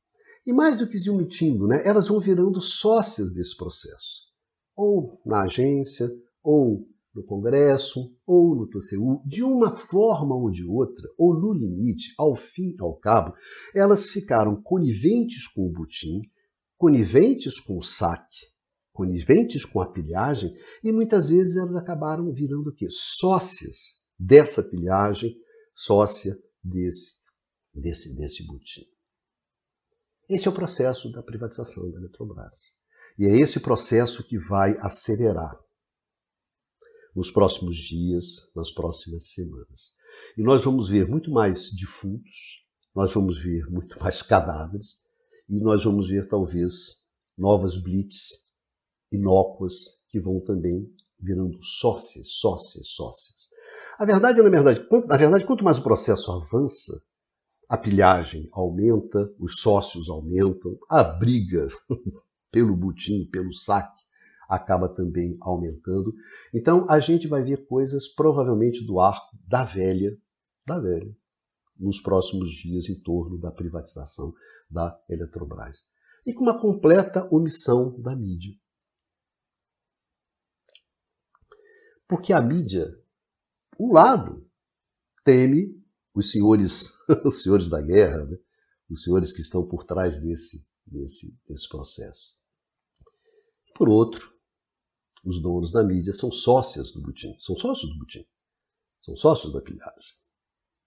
[0.46, 4.30] E mais do que se omitindo, né, elas vão virando sócias desse processo.
[4.76, 6.08] Ou na agência,
[6.42, 12.14] ou no Congresso ou no TCU, de uma forma ou de outra, ou no limite,
[12.16, 13.34] ao fim e ao cabo,
[13.74, 16.22] elas ficaram coniventes com o butim,
[16.81, 18.47] coniventes com o saque,
[18.91, 20.51] coniventes com a pilhagem,
[20.83, 22.87] e muitas vezes elas acabaram virando o quê?
[22.91, 25.37] Sócias dessa pilhagem,
[25.74, 27.16] sócia desse,
[27.74, 28.87] desse, desse butim.
[30.26, 32.72] Esse é o processo da privatização da Eletrobras.
[33.18, 35.61] E é esse processo que vai acelerar
[37.14, 39.93] nos próximos dias, nas próximas semanas.
[40.35, 42.64] E nós vamos ver muito mais defuntos,
[42.95, 44.99] nós vamos ver muito mais cadáveres
[45.51, 47.01] e nós vamos ver talvez
[47.36, 48.28] novas blitz
[49.11, 50.88] inócuas que vão também
[51.18, 53.48] virando sócias, sócias, sócias.
[53.98, 57.03] A verdade, na verdade, na verdade, quanto mais o processo avança,
[57.68, 61.66] a pilhagem aumenta, os sócios aumentam, a briga
[62.53, 64.05] pelo butim, pelo saque,
[64.48, 66.14] acaba também aumentando.
[66.55, 70.16] Então a gente vai ver coisas provavelmente do arco da velha,
[70.64, 71.12] da velha,
[71.76, 74.32] nos próximos dias em torno da privatização
[74.71, 75.87] da Eletrobras.
[76.27, 78.55] E com uma completa omissão da mídia.
[82.09, 82.93] Porque a mídia,
[83.79, 84.49] um lado,
[85.25, 85.81] teme
[86.14, 86.93] os senhores,
[87.25, 88.37] os senhores da guerra, né?
[88.91, 92.39] os senhores que estão por trás desse, desse, desse processo.
[93.75, 94.35] Por outro,
[95.25, 98.27] os donos da mídia são sócios do Butim, são sócios do Butim,
[99.03, 100.16] são sócios da pilhagem.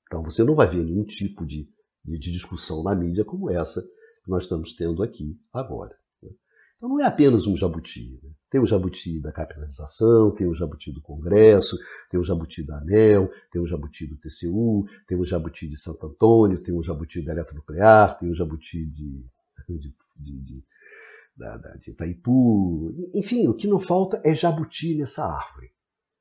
[0.08, 1.72] Então você não vai ver nenhum tipo de,
[2.04, 5.96] de, de discussão na mídia como essa que nós estamos tendo aqui agora.
[6.22, 6.30] Né?
[6.76, 8.20] Então não é apenas um jabuti.
[8.24, 8.32] Né?
[8.50, 11.78] Tem o jabuti da capitalização, tem o jabuti do Congresso,
[12.10, 16.06] tem o jabuti da ANEL, tem o jabuti do TCU, tem o jabuti de Santo
[16.06, 19.26] Antônio, tem o jabuti da eletronuclear, tem o jabuti de,
[19.68, 20.64] de, de
[21.36, 23.10] da, da, de Itaipu.
[23.14, 25.72] Enfim, o que não falta é jabuti nessa árvore.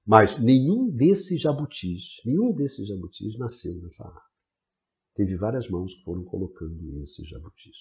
[0.05, 4.32] Mas nenhum desses jabutis, nenhum desses jabutis nasceu nessa árvore.
[5.15, 7.77] Teve várias mãos que foram colocando esses jabutis.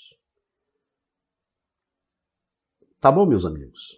[2.99, 3.97] Tá bom, meus amigos?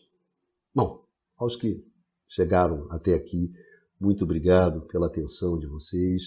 [0.73, 1.05] Bom,
[1.35, 1.85] aos que
[2.27, 3.51] chegaram até aqui,
[3.99, 6.23] muito obrigado pela atenção de vocês.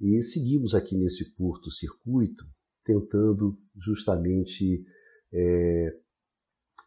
[0.00, 2.44] E seguimos aqui nesse curto-circuito,
[2.84, 4.84] tentando justamente
[5.32, 5.98] é,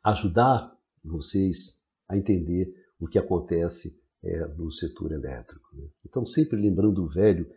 [0.04, 5.76] ajudar vocês a entender o que acontece é, no setor elétrico.
[5.76, 5.88] Né?
[6.06, 7.48] Então, sempre lembrando o velho,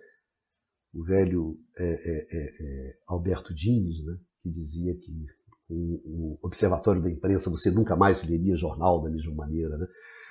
[0.96, 5.26] o velho é, é, é, é Alberto Diniz, né, que dizia que
[5.68, 9.76] com o observatório da imprensa você nunca mais leria jornal da mesma maneira.
[9.76, 9.86] Né?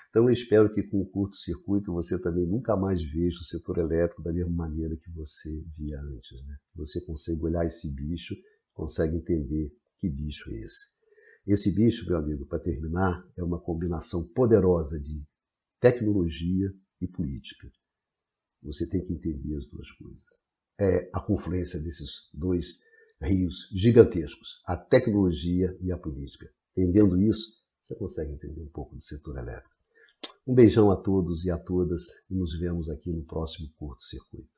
[0.10, 4.24] Então eu espero que com o curto-circuito você também nunca mais veja o setor elétrico
[4.24, 6.44] da mesma maneira que você via antes.
[6.48, 6.56] Né?
[6.76, 8.34] Você consegue olhar esse bicho,
[8.74, 10.96] consegue entender que bicho é esse.
[11.46, 15.22] Esse bicho, meu amigo, para terminar, é uma combinação poderosa de
[15.80, 17.70] tecnologia e política.
[18.64, 20.45] Você tem que entender as duas coisas.
[20.80, 22.80] É a confluência desses dois
[23.22, 26.50] rios gigantescos, a tecnologia e a política.
[26.76, 29.74] Entendendo isso, você consegue entender um pouco do setor elétrico.
[30.46, 34.50] Um beijão a todos e a todas e nos vemos aqui no próximo curto circuito.